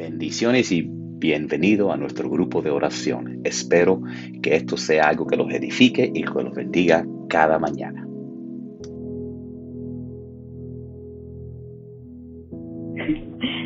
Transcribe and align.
Bendiciones 0.00 0.72
y 0.72 0.86
bienvenido 0.88 1.92
a 1.92 1.98
nuestro 1.98 2.30
grupo 2.30 2.62
de 2.62 2.70
oración. 2.70 3.42
Espero 3.44 4.00
que 4.42 4.56
esto 4.56 4.78
sea 4.78 5.10
algo 5.10 5.26
que 5.26 5.36
los 5.36 5.52
edifique 5.52 6.10
y 6.14 6.22
que 6.22 6.42
los 6.42 6.54
bendiga 6.54 7.04
cada 7.28 7.58
mañana. 7.58 8.06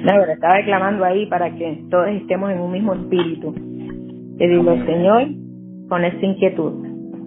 No, 0.05 0.13
pero 0.21 0.33
estaba 0.33 0.57
reclamando 0.57 1.03
ahí 1.03 1.25
para 1.31 1.57
que 1.57 1.83
todos 1.91 2.09
estemos 2.09 2.51
en 2.51 2.61
un 2.61 2.73
mismo 2.73 2.93
espíritu. 2.93 3.55
Te 4.37 4.49
digo, 4.49 4.77
Señor, 4.85 5.29
con 5.89 6.05
esa 6.05 6.27
inquietud. 6.27 6.75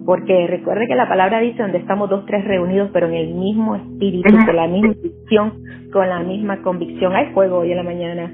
Porque 0.06 0.46
recuerde 0.46 0.86
que 0.86 0.94
la 0.94 1.08
palabra 1.08 1.40
dice 1.40 1.60
donde 1.60 1.78
estamos 1.78 2.08
dos, 2.08 2.24
tres 2.26 2.44
reunidos, 2.44 2.90
pero 2.92 3.08
en 3.08 3.14
el 3.14 3.34
mismo 3.34 3.74
espíritu, 3.74 4.32
con 4.46 4.54
la 4.54 4.68
misma 4.68 4.94
visión, 5.02 5.54
con 5.92 6.08
la 6.08 6.20
misma 6.20 6.62
convicción. 6.62 7.16
Hay 7.16 7.32
fuego 7.32 7.58
hoy 7.58 7.72
en 7.72 7.78
la 7.78 7.82
mañana. 7.82 8.32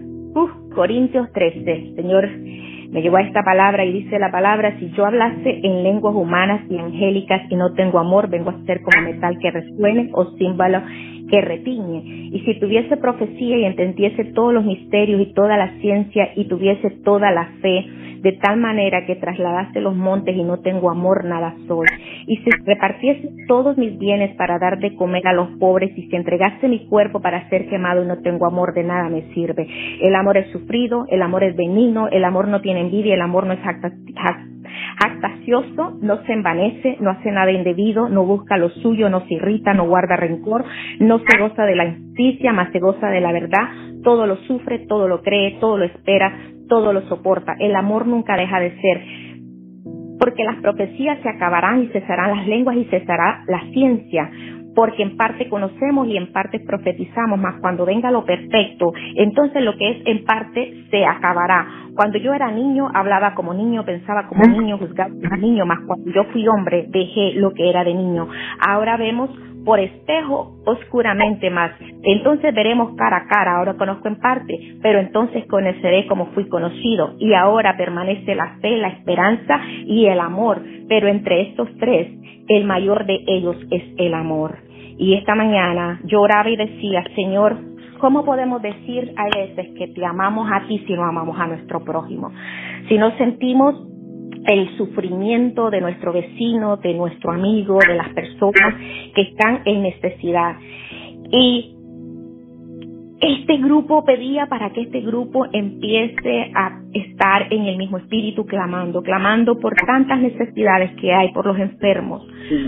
Corintios 0.75 1.31
13. 1.33 1.95
Señor, 1.95 2.29
me 2.29 3.03
llevó 3.03 3.17
a 3.17 3.23
esta 3.23 3.43
palabra 3.43 3.85
y 3.85 3.93
dice 3.93 4.19
la 4.19 4.31
palabra, 4.31 4.79
si 4.79 4.91
yo 4.91 5.07
hablase 5.07 5.61
en 5.63 5.83
lenguas 5.83 6.15
humanas 6.15 6.63
y 6.69 6.79
angélicas 6.79 7.43
y 7.51 7.57
no 7.57 7.73
tengo 7.75 7.99
amor, 7.99 8.29
vengo 8.29 8.51
a 8.51 8.65
ser 8.67 8.83
como 8.83 9.03
metal 9.03 9.39
que 9.41 9.51
resuene 9.51 10.11
o 10.13 10.25
símbolo 10.37 10.83
que 11.31 11.41
retiñe. 11.41 12.31
Y 12.33 12.43
si 12.45 12.59
tuviese 12.59 12.97
profecía 12.97 13.59
y 13.59 13.65
entendiese 13.65 14.25
todos 14.27 14.53
los 14.53 14.65
misterios 14.65 15.21
y 15.21 15.33
toda 15.33 15.57
la 15.57 15.71
ciencia 15.81 16.31
y 16.37 16.45
tuviese 16.45 16.91
toda 17.05 17.31
la 17.31 17.47
fe, 17.61 17.85
de 18.25 18.33
tal 18.33 18.57
manera 18.57 19.05
que 19.05 19.17
trasladase 19.17 19.83
los 19.83 19.95
montes 19.95 20.35
y 20.35 20.43
no 20.43 20.61
tengo 20.61 20.91
amor, 20.91 21.27
nada 21.27 21.55
soy. 21.69 21.87
Y 22.27 22.39
si 22.39 22.51
repartiese 22.65 23.29
todos 23.47 23.77
mis 23.77 23.99
bienes 23.99 24.35
para 24.37 24.59
dar 24.59 24.79
de 24.79 24.95
comer 24.95 25.27
a 25.29 25.35
los 25.35 25.51
pobres 25.59 25.93
y 25.95 26.09
si 26.09 26.17
entregase 26.17 26.67
mi 26.69 26.87
cuerpo 26.87 27.21
para 27.21 27.47
ser 27.51 27.69
quemado 27.69 28.03
y 28.03 28.07
no 28.07 28.23
tengo 28.23 28.47
amor, 28.47 28.73
de 28.73 28.83
nada 28.83 29.11
me 29.11 29.35
sirve. 29.35 29.69
El 30.01 30.15
amor 30.15 30.39
es 30.39 30.51
sufrido, 30.53 31.05
el 31.11 31.21
amor 31.21 31.45
es 31.45 31.55
benigno, 31.55 32.09
el 32.09 32.25
amor 32.25 32.49
no 32.49 32.63
tiene 32.63 32.81
envidia, 32.81 33.15
el 33.15 33.21
amor 33.21 33.47
no 33.47 33.53
es 33.53 33.61
jactacioso, 35.03 35.99
no 36.01 36.23
se 36.25 36.33
envanece, 36.33 36.97
no 37.01 37.11
hace 37.11 37.31
nada 37.31 37.53
indebido, 37.53 38.09
no 38.09 38.25
busca 38.25 38.57
lo 38.57 38.71
suyo, 38.71 39.09
no 39.09 39.21
se 39.27 39.35
irrita, 39.35 39.75
no 39.75 39.87
guarda 39.87 40.17
rencor, 40.17 40.65
no 41.01 41.19
se 41.19 41.39
goza 41.39 41.65
de 41.65 41.77
la 41.77 41.87
injusticia, 41.87 42.53
más 42.53 42.71
se 42.73 42.79
goza 42.79 43.09
de 43.09 43.21
la 43.21 43.33
verdad, 43.33 43.69
todo 44.03 44.27
lo 44.27 44.37
sufre, 44.47 44.81
todo 44.87 45.09
lo 45.09 45.23
cree, 45.23 45.59
todo 45.61 45.79
lo 45.79 45.85
espera, 45.85 46.37
todo 46.69 46.93
lo 46.93 47.03
soporta. 47.09 47.55
El 47.59 47.75
amor 47.77 48.07
nunca 48.07 48.37
deja 48.37 48.61
de 48.61 48.81
ser. 48.81 49.03
Porque 50.19 50.45
las 50.45 50.57
profecías 50.61 51.19
se 51.23 51.29
acabarán 51.29 51.83
y 51.83 51.87
cesarán 51.89 52.37
las 52.37 52.47
lenguas 52.47 52.77
y 52.77 52.85
cesará 52.85 53.45
la 53.49 53.61
ciencia. 53.73 54.31
Porque 54.75 55.03
en 55.03 55.17
parte 55.17 55.49
conocemos 55.49 56.09
y 56.09 56.17
en 56.17 56.33
parte 56.33 56.61
profetizamos, 56.61 57.39
mas 57.39 57.61
cuando 57.61 57.85
venga 57.85 58.11
lo 58.11 58.25
perfecto, 58.25 58.93
entonces 59.15 59.63
lo 59.63 59.77
que 59.77 59.91
es 59.91 59.97
en 60.07 60.25
parte 60.25 60.85
se 60.91 61.05
acabará. 61.05 61.67
Cuando 61.95 62.19
yo 62.19 62.35
era 62.35 62.51
niño, 62.51 62.89
hablaba 62.93 63.35
como 63.35 63.55
niño, 63.55 63.85
pensaba 63.85 64.27
como 64.27 64.45
niño, 64.45 64.79
juzgaba 64.79 65.11
como 65.11 65.37
niño, 65.37 65.65
mas 65.65 65.79
cuando 65.87 66.11
yo 66.11 66.25
fui 66.33 66.47
hombre, 66.49 66.87
dejé 66.89 67.35
lo 67.35 67.53
que 67.53 67.71
era 67.71 67.85
de 67.85 67.95
niño. 67.95 68.29
Ahora 68.61 68.97
vemos 68.97 69.31
por 69.65 69.81
espejo 69.81 70.57
oscuramente 70.67 71.51
más. 71.51 71.73
Entonces 72.03 72.55
veremos 72.55 72.95
cara 72.97 73.19
a 73.19 73.27
cara, 73.27 73.57
ahora 73.57 73.75
conozco 73.75 74.09
en 74.09 74.17
parte, 74.17 74.77
pero 74.83 74.99
entonces 75.01 75.47
conoceré 75.47 76.07
como 76.07 76.27
fui 76.33 76.49
conocido. 76.49 77.15
Y 77.19 77.35
ahora 77.35 77.77
permanece 77.77 78.35
la 78.35 78.59
fe, 78.61 78.77
la 78.77 78.89
esperanza 78.89 79.61
y 79.87 80.07
el 80.07 80.21
amor. 80.21 80.61
Pero 80.89 81.09
entre 81.09 81.43
estos 81.43 81.69
tres, 81.79 82.09
el 82.49 82.65
mayor 82.65 83.07
de 83.07 83.25
ellos 83.27 83.57
es 83.71 83.83
el 83.97 84.15
amor. 84.15 84.59
Y 84.97 85.15
esta 85.15 85.35
mañana 85.35 86.01
lloraba 86.05 86.49
y 86.49 86.57
decía, 86.57 87.05
Señor, 87.15 87.57
¿cómo 87.99 88.25
podemos 88.25 88.63
decir 88.63 89.13
a 89.17 89.37
veces 89.37 89.69
que 89.77 89.89
te 89.89 90.05
amamos 90.05 90.49
a 90.53 90.67
ti 90.67 90.79
si 90.87 90.95
no 90.95 91.05
amamos 91.05 91.39
a 91.39 91.47
nuestro 91.47 91.85
prójimo? 91.85 92.33
Si 92.89 92.97
no 92.99 93.17
sentimos 93.17 93.75
el 94.47 94.77
sufrimiento 94.77 95.71
de 95.71 95.81
nuestro 95.81 96.13
vecino, 96.13 96.77
de 96.77 96.95
nuestro 96.95 97.33
amigo, 97.33 97.79
de 97.87 97.95
las 97.95 98.11
personas 98.11 98.75
que 99.15 99.23
están 99.23 99.63
en 99.65 99.83
necesidad. 99.83 100.57
Y 101.31 101.74
este 103.21 103.57
grupo 103.59 104.05
pedía 104.05 104.47
para 104.47 104.71
que 104.71 104.83
este 104.83 105.01
grupo 105.01 105.47
empiece 105.53 106.51
a 106.55 106.81
estar 106.93 107.53
en 107.53 107.65
el 107.65 107.77
mismo 107.77 107.99
espíritu 107.99 108.45
clamando, 108.45 109.03
clamando 109.03 109.59
por 109.59 109.75
tantas 109.75 110.21
necesidades 110.21 110.93
que 111.01 111.13
hay, 111.13 111.33
por 111.33 111.47
los 111.47 111.59
enfermos, 111.59 112.27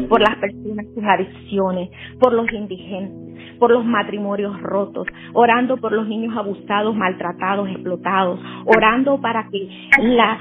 por 0.09 0.21
las 0.21 0.37
personas 0.37 0.87
con 0.95 1.05
adicciones, 1.05 1.91
por 2.21 2.33
los 2.33 2.51
indigentes, 2.53 3.57
por 3.59 3.71
los 3.71 3.85
matrimonios 3.85 4.61
rotos, 4.63 5.07
orando 5.33 5.77
por 5.79 5.93
los 5.93 6.07
niños 6.07 6.37
abusados, 6.37 6.95
maltratados, 6.97 7.69
explotados, 7.69 8.41
orando 8.67 9.21
para 9.21 9.49
que 9.51 9.69
la 10.01 10.39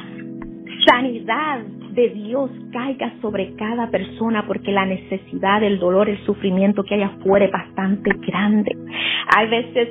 sanidad 0.88 1.62
de 1.96 2.10
Dios 2.10 2.52
caiga 2.72 3.14
sobre 3.22 3.56
cada 3.56 3.90
persona 3.90 4.46
porque 4.46 4.72
la 4.72 4.86
necesidad, 4.86 5.64
el 5.64 5.80
dolor, 5.80 6.10
el 6.10 6.24
sufrimiento 6.26 6.84
que 6.84 6.96
hay 6.96 7.04
afuera 7.04 7.46
es 7.46 7.52
bastante 7.52 8.12
grande. 8.28 8.76
Hay 9.36 9.50
veces 9.50 9.90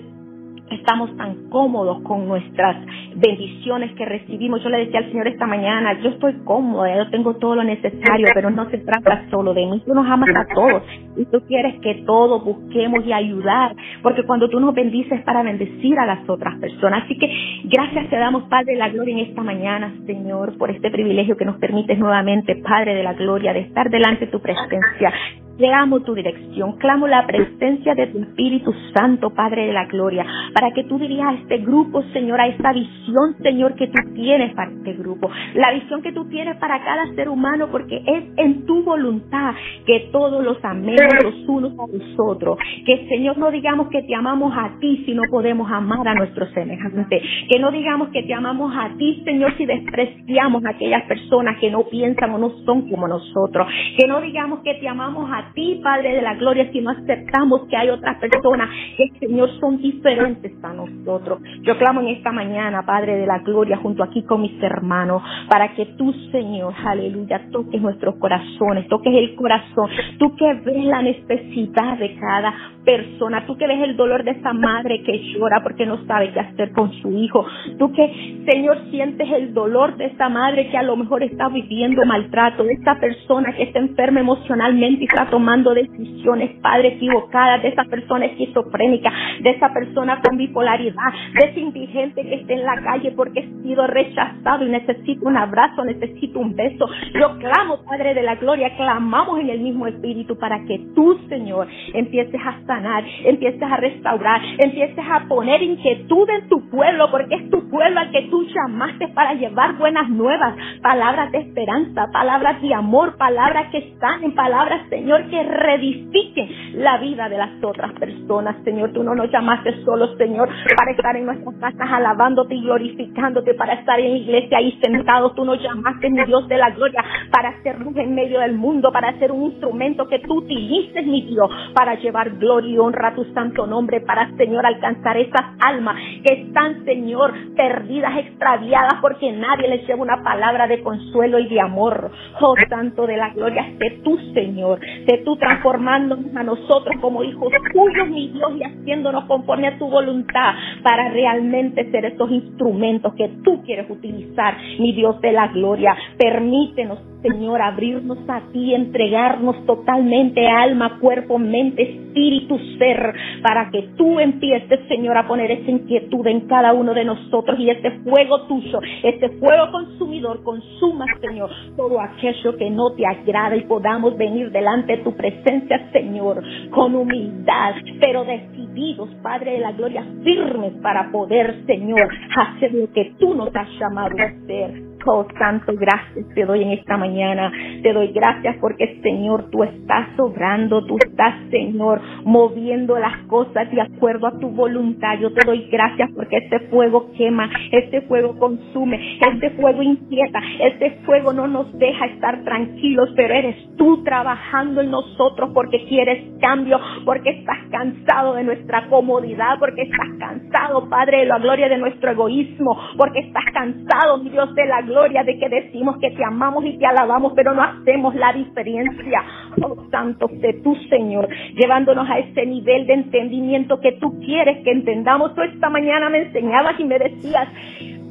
estamos 0.71 1.17
tan 1.17 1.49
cómodos 1.51 2.01
con 2.03 2.27
nuestras 2.27 2.77
bendiciones 3.17 3.93
que 3.93 4.05
recibimos. 4.05 4.63
Yo 4.63 4.71
le 4.71 4.85
decía 4.85 5.01
al 5.01 5.11
Señor 5.11 5.29
esta 5.29 5.47
mañana, 5.47 6.01
yo 6.01 6.11
estoy 6.11 6.35
cómoda, 6.45 6.97
yo 6.97 7.11
tengo 7.11 7.35
todo 7.35 7.57
lo 7.57 7.65
necesario, 7.65 8.29
pero 8.35 8.51
no 8.51 8.69
se 8.71 8.79
trata 8.79 9.27
solo 9.31 9.55
de 9.55 9.67
mí, 9.67 9.83
tú 9.87 9.95
nos 9.95 10.07
amas 10.07 10.29
a 10.37 10.55
todos 10.55 10.83
y 11.17 11.25
tú 11.27 11.41
quieres 11.47 11.81
que 11.81 12.03
todos 12.07 12.45
busquemos 12.45 13.05
y 13.07 13.13
ayudar, 13.13 13.75
porque 14.03 14.25
cuando 14.25 14.49
tú 14.49 14.61
nos 14.61 14.75
bendices 14.75 15.23
para 15.23 15.43
bendecir 15.43 15.99
a 15.99 16.07
las 16.07 16.29
otras 16.29 16.59
personas. 16.59 17.05
Así 17.05 17.17
que 17.19 17.29
gracias 17.65 18.09
te 18.11 18.17
damos, 18.17 18.45
Padre 18.45 18.73
de 18.73 18.79
la 18.79 18.89
Gloria, 18.89 19.15
en 19.15 19.29
esta 19.29 19.43
mañana, 19.43 19.95
Señor, 20.07 20.57
por 20.59 20.71
este 20.71 20.91
privilegio 20.91 21.37
que 21.37 21.45
nos 21.45 21.57
permites 21.57 21.99
nuevamente, 21.99 22.57
Padre 22.57 22.95
de 22.95 23.03
la 23.03 23.15
Gloria, 23.15 23.53
de 23.53 23.61
estar 23.61 23.91
delante 23.91 24.27
de 24.27 24.33
tu 24.33 24.41
presencia. 24.41 25.13
Clamo 25.57 26.01
tu 26.01 26.15
dirección, 26.15 26.79
clamo 26.79 27.07
la 27.07 27.25
presencia 27.27 27.95
de 27.95 28.09
tu 28.09 28.19
Espíritu 28.19 28.73
Santo, 28.93 29.31
Padre 29.31 29.67
de 29.67 29.73
la 29.73 29.87
Gloria, 29.87 30.27
para 30.53 30.73
que 30.73 30.83
tú 30.83 30.99
dirías 30.99 31.29
a 31.29 31.35
este 31.35 31.59
grupo, 31.59 32.03
Señor, 32.13 32.41
a 32.41 32.49
esta 32.49 32.73
visión, 32.73 33.37
Señor, 33.41 33.77
que 33.77 33.87
tú 33.87 34.15
tienes 34.15 34.53
para 34.55 34.73
este 34.73 34.95
grupo, 34.95 35.31
la 35.55 35.73
visión 35.73 36.03
que 36.03 36.11
tú 36.11 36.25
tienes 36.29 36.57
para 36.57 36.83
cada 36.83 37.07
ser 37.15 37.29
humano, 37.29 37.69
porque 37.71 38.03
es 38.05 38.25
en 38.37 38.67
tu 38.67 38.83
voluntad 38.83 39.55
que 39.87 40.09
todos 40.11 40.43
los 40.43 40.63
amemos 40.65 41.23
los 41.23 41.49
unos 41.49 41.73
a 41.79 41.87
los 41.87 42.19
otros, 42.19 42.59
que 42.85 43.07
Señor 43.09 43.39
no 43.39 43.53
digamos 43.53 43.89
que 43.91 44.03
te 44.03 44.15
amamos 44.15 44.53
a 44.57 44.77
ti 44.81 45.05
si 45.07 45.15
no 45.15 45.23
podemos 45.31 45.71
amar 45.71 46.07
a 46.09 46.15
nuestros 46.15 46.51
semejantes, 46.51 47.23
que 47.49 47.61
no 47.61 47.71
digamos 47.71 48.09
que 48.09 48.25
te 48.25 48.35
amamos 48.35 48.75
a 48.77 48.91
ti, 48.97 49.23
Señor, 49.25 49.57
si 49.57 49.67
despreciamos 49.67 50.65
a 50.65 50.71
aquellas 50.71 51.05
personas 51.05 51.59
que 51.61 51.71
no 51.71 51.85
piensan 51.85 52.33
o 52.33 52.39
no 52.39 52.51
son 52.65 52.89
como 52.91 53.07
nosotros, 53.07 53.69
que 53.97 54.09
no 54.09 54.21
digamos 54.21 54.61
que 54.61 54.75
te 54.75 54.89
amamos 54.89 55.31
a 55.31 55.44
ti, 55.53 55.81
Padre 55.83 56.15
de 56.15 56.23
la 56.23 56.35
Gloria, 56.35 56.71
si 56.73 56.81
no 56.81 56.91
aceptamos 56.91 57.63
que 57.69 57.77
hay 57.77 57.91
otras 57.91 58.17
personas 58.19 58.69
que, 58.97 59.11
Señor, 59.19 59.51
son 59.61 59.79
diferentes 59.79 60.53
a 60.63 60.73
nosotros. 60.73 61.41
Yo 61.63 61.77
clamo 61.79 62.01
en 62.01 62.09
esta 62.09 62.33
mañana, 62.33 62.85
Padre 62.85 63.17
de 63.17 63.27
la 63.27 63.39
Gloria, 63.39 63.77
junto 63.77 64.03
aquí 64.03 64.23
con 64.23 64.43
mis 64.43 64.63
hermanos, 64.63 65.23
para 65.49 65.75
que 65.75 65.87
tú, 65.97 66.13
Señor, 66.33 66.75
aleluya, 66.85 67.49
toques 67.51 67.81
nuestros 67.81 68.17
corazones, 68.17 68.89
toques 68.89 69.15
el 69.15 69.35
corazón, 69.35 69.91
tú 70.19 70.35
que 70.37 70.55
ves 70.55 70.85
la 70.85 71.03
necesidad 71.03 71.99
de 71.99 72.17
cada 72.17 72.55
persona, 72.85 73.47
tú 73.47 73.57
que 73.57 73.67
ves 73.67 73.83
el 73.83 73.97
dolor 73.97 74.25
de 74.25 74.33
esa 74.33 74.53
madre 74.53 75.03
que 75.03 75.19
llora 75.33 75.63
porque 75.63 75.87
no 75.87 76.05
sabe 76.07 76.33
qué 76.33 76.41
hacer 76.41 76.73
con 76.73 76.93
su 77.01 77.11
hijo, 77.13 77.47
tú 77.79 77.93
que, 77.93 78.45
Señor, 78.49 78.79
sientes 78.91 79.31
el 79.31 79.55
dolor 79.55 79.97
de 79.97 80.07
esa 80.07 80.29
madre 80.29 80.69
que 80.71 80.77
a 80.77 80.83
lo 80.83 80.97
mejor 80.97 81.23
está 81.23 81.49
viviendo 81.49 82.05
maltrato, 82.05 82.65
de 82.65 82.75
esa 82.75 82.99
persona 82.99 83.53
que 83.53 83.65
está 83.65 83.79
enferma 83.79 84.21
emocionalmente 84.21 85.03
y 85.03 85.07
está 85.07 85.31
tomando 85.35 85.75
decisiones, 85.75 86.53
Padre, 86.63 86.95
equivocadas, 86.95 87.61
de 87.61 87.71
esa 87.71 87.83
persona 87.87 88.27
esquizofrénica, 88.27 89.13
de 89.41 89.51
esa 89.51 89.69
persona 89.73 90.23
con 90.23 90.37
bipolaridad, 90.37 91.13
de 91.33 91.51
ese 91.51 91.59
indigente 91.59 92.23
que 92.23 92.35
esté 92.37 92.53
en 92.53 92.65
la 92.65 92.81
calle 92.81 93.11
porque 93.17 93.41
ha 93.41 93.63
sido 93.65 93.85
rechazado 93.89 94.65
y 94.65 94.71
necesita 94.71 95.27
un 95.27 95.37
abrazo, 95.37 95.85
necesita 95.85 96.39
un 96.39 96.55
beso. 96.55 96.87
Yo 97.19 97.37
clamo, 97.39 97.83
Padre 97.85 98.15
de 98.15 98.23
la 98.23 98.37
Gloria, 98.37 98.77
clamamos 98.77 99.41
en 99.41 99.51
el 99.51 99.59
mismo 99.59 99.89
Espíritu 99.89 100.39
para 100.39 100.65
que 100.67 100.79
tú, 100.95 101.19
Señor, 101.29 101.67
empieces 101.93 102.41
a 102.41 102.65
sanar, 102.65 103.03
empieces 103.25 103.63
a 103.63 103.77
restaurar, 103.77 104.41
empieces 104.59 105.05
a 105.11 105.27
poner 105.27 105.65
inquietud 105.65 106.29
en 106.31 106.49
tu 106.49 106.71
pueblo, 106.71 107.11
porque 107.11 107.35
es 107.35 107.51
tu 107.51 107.69
pueblo 107.71 107.99
al 107.99 108.13
que 108.13 108.23
tú 108.31 108.47
llamaste 108.55 109.09
para 109.09 109.35
llevar 109.35 109.79
buenas 109.79 110.09
nuevas, 110.11 110.55
palabras 110.81 111.33
de 111.33 111.39
esperanza, 111.39 112.07
palabras 112.13 112.63
de 112.63 112.73
amor, 112.73 113.17
palabras 113.17 113.67
que 113.73 113.79
están 113.79 114.23
en 114.23 114.33
palabras, 114.33 114.83
Señor, 114.89 115.24
Que 115.31 115.43
reedifiquen 115.43 116.83
la 116.83 116.99
vida 116.99 117.29
de 117.29 117.39
las 117.39 117.51
otras 117.63 117.93
personas, 117.95 118.57
Señor. 118.65 118.93
Tú 118.93 119.03
no 119.03 119.15
nos 119.15 119.31
llamaste 119.31 119.85
solo, 119.85 120.17
Señor, 120.17 120.49
para 120.77 120.91
estar 120.93 121.17
en 121.17 121.27
nuestras 121.27 121.55
casas 121.57 121.89
alabándote 121.91 122.55
y 122.55 122.63
glorificándote, 122.63 123.55
para 123.55 123.75
estar 123.75 123.99
en 123.99 124.11
la 124.11 124.19
iglesia 124.19 124.59
ahí 124.59 124.79
sentados. 124.83 125.35
Tú 125.35 125.45
nos 125.45 125.61
llamaste, 125.63 126.11
mi 126.11 126.25
Dios 126.25 126.47
de 126.49 126.57
la 126.57 126.71
gloria, 126.71 127.03
para 127.31 127.63
ser 127.63 127.81
luz 127.81 127.97
en 127.97 128.15
medio 128.15 128.41
del 128.41 128.55
mundo, 128.55 128.93
para 128.93 129.19
ser 129.19 129.33
un 129.33 129.45
instrumento 129.45 130.07
que 130.09 130.19
tú 130.21 130.39
utilices, 130.39 131.07
mi 131.07 131.23
Dios, 131.23 131.51
para 131.75 131.95
llevar 131.95 132.31
gloria 132.37 132.75
y 132.75 132.79
honra 132.79 133.09
a 133.09 133.15
tu 133.15 133.25
santo 133.33 133.67
nombre, 133.67 134.01
para, 134.01 134.31
Señor, 134.37 134.67
alcanzar 134.67 135.17
esas 135.17 135.45
almas 135.65 135.97
que 136.25 136.43
están, 136.43 136.85
Señor, 136.85 137.33
perdidas, 137.57 138.19
extraviadas, 138.19 138.95
porque 139.01 139.33
nadie 139.33 139.69
les 139.69 139.87
lleva 139.87 140.03
una 140.03 140.23
palabra 140.23 140.67
de 140.67 140.83
consuelo 140.83 141.39
y 141.39 141.49
de 141.49 141.61
amor. 141.61 142.11
Oh, 142.41 142.55
Santo 142.69 143.07
de 143.07 143.17
la 143.17 143.31
gloria, 143.31 143.65
sé 143.79 144.01
tú, 144.03 144.19
Señor, 144.35 144.81
tú 145.19 145.37
transformándonos 145.37 146.35
a 146.35 146.43
nosotros 146.43 146.95
como 147.01 147.23
hijos 147.23 147.53
tuyos, 147.73 148.09
mi 148.09 148.29
Dios, 148.29 148.53
y 148.57 148.63
haciéndonos 148.63 149.25
conforme 149.25 149.69
a 149.69 149.79
tu 149.79 149.89
voluntad 149.89 150.55
para 150.83 151.11
realmente 151.11 151.91
ser 151.91 152.05
esos 152.05 152.31
instrumentos 152.31 153.15
que 153.15 153.29
tú 153.45 153.63
quieres 153.63 153.89
utilizar, 153.91 154.57
mi 154.79 154.93
Dios 154.93 155.21
de 155.21 155.33
la 155.33 155.49
gloria. 155.49 155.97
Permítenos, 156.19 156.99
Señor, 157.23 157.63
abrirnos 157.63 158.19
a 158.29 158.43
ti, 158.53 158.75
entregarnos 158.75 159.65
totalmente 159.65 160.47
alma, 160.47 160.99
cuerpo, 161.01 161.39
mente, 161.39 161.83
espíritu, 161.83 162.59
ser, 162.79 163.15
para 163.43 163.71
que 163.71 163.89
tú 163.97 164.21
empieces, 164.21 164.81
Señor, 164.89 165.17
a 165.17 165.27
poner 165.27 165.51
esa 165.51 165.71
inquietud 165.71 166.27
en 166.27 166.47
cada 166.47 166.75
uno 166.75 166.93
de 166.93 167.05
nosotros 167.05 167.59
y 167.59 167.71
este 167.71 167.93
fuego 168.01 168.43
tuyo, 168.43 168.79
este 169.03 169.31
fuego 169.39 169.71
consumidor, 169.73 170.43
consuma, 170.43 171.07
Señor, 171.23 171.49
todo 171.77 171.99
aquello 171.99 172.57
que 172.59 172.69
no 172.69 172.93
te 172.95 173.07
agrada 173.07 173.57
y 173.57 173.63
podamos 173.63 174.19
venir 174.19 174.51
delante 174.51 174.99
de 174.99 175.04
tu 175.05 175.15
presencia, 175.15 175.91
Señor, 175.93 176.43
con 176.71 176.95
humildad, 176.95 177.75
pero 178.01 178.25
decididos, 178.25 179.11
Padre 179.23 179.53
de 179.53 179.59
la 179.61 179.73
gloria, 179.73 180.05
firmes 180.25 180.73
para 180.83 181.11
poder, 181.13 181.65
Señor, 181.67 182.09
hacer 182.37 182.75
lo 182.75 182.91
que 182.93 183.15
tú 183.19 183.35
nos 183.35 183.55
has 183.55 183.69
llamado 183.79 184.17
a 184.19 184.25
hacer. 184.25 184.94
Oh, 185.07 185.27
Santo, 185.39 185.75
gracias 185.77 186.25
te 186.35 186.47
doy 186.47 186.63
en 186.63 186.71
esta 186.71 186.97
mañana. 186.97 187.53
Te 187.83 187.93
doy 187.93 188.09
gracias 188.09 188.57
porque, 188.61 189.01
Señor, 189.03 189.51
tú 189.51 189.63
estás 189.63 190.09
sobrando, 190.17 190.85
tú 190.87 190.97
estás, 190.97 191.35
Señor, 191.51 192.01
moviendo 192.25 192.99
las 192.99 193.19
cosas 193.27 193.71
de 193.71 193.83
acuerdo 193.83 194.27
a 194.27 194.39
tu 194.39 194.49
voluntad. 194.49 195.19
Yo 195.21 195.33
te 195.33 195.45
doy 195.45 195.69
gracias 195.71 196.11
porque 196.15 196.39
este 196.39 196.61
fuego 196.71 197.11
quema, 197.17 197.51
este 197.71 198.01
fuego 198.03 198.39
consume, 198.39 199.19
este 199.21 199.51
fuego 199.51 199.83
inquieta, 199.83 200.41
este 200.61 200.93
fuego 201.05 201.33
no 201.33 201.47
nos 201.49 201.73
deja 201.79 202.07
estar 202.07 202.43
tranquilos, 202.45 203.11
pero 203.15 203.35
eres 203.35 203.57
tú 203.77 204.03
trabajando 204.05 204.81
en 204.81 204.91
nosotros 204.91 205.51
porque 205.53 205.85
quieres 205.87 206.33
cambio, 206.41 206.81
porque 207.05 207.31
estás 207.31 207.59
cansado 207.71 208.35
de 208.35 208.45
nuestra 208.45 208.89
comodidad, 208.89 209.59
porque 209.59 209.83
estás 209.83 210.09
cansado, 210.19 210.89
Padre, 210.89 211.19
de 211.19 211.27
la 211.27 211.39
gloria 211.39 211.69
de 211.69 211.79
nuestro 211.79 212.11
egoísmo, 212.11 212.77
porque 212.97 213.21
estás 213.21 213.45
cansado, 213.53 214.19
mi 214.19 214.31
Dios, 214.31 214.55
de 214.55 214.67
la 214.67 214.81
gloria 214.83 214.94
gloria 214.95 215.25
de 215.25 215.39
que 215.39 215.49
decimos 215.49 215.97
que 215.99 216.11
te 216.13 216.25
amamos 216.25 216.65
y 216.65 216.79
te 216.79 216.87
alabamos, 216.87 217.33
pero 217.35 217.53
no 217.53 217.63
hacemos 217.63 218.15
la 218.15 218.33
diferencia. 218.33 219.23
Oh, 219.61 219.77
Santo, 219.91 220.29
sé 220.41 220.61
tú, 220.63 220.77
Señor, 220.89 221.29
llevándonos 221.55 222.09
a 222.09 222.19
ese 222.19 222.47
nivel 222.47 222.87
de 222.87 222.95
entendimiento 222.95 223.81
que 223.81 223.93
tú 223.93 224.19
quieres 224.21 224.63
que 224.65 224.71
entendamos. 224.71 225.35
Tú 225.35 225.43
esta 225.43 225.69
mañana 225.69 226.09
me 226.09 226.19
enseñabas 226.23 226.79
y 226.79 226.85
me 226.85 226.99
decías, 226.99 227.49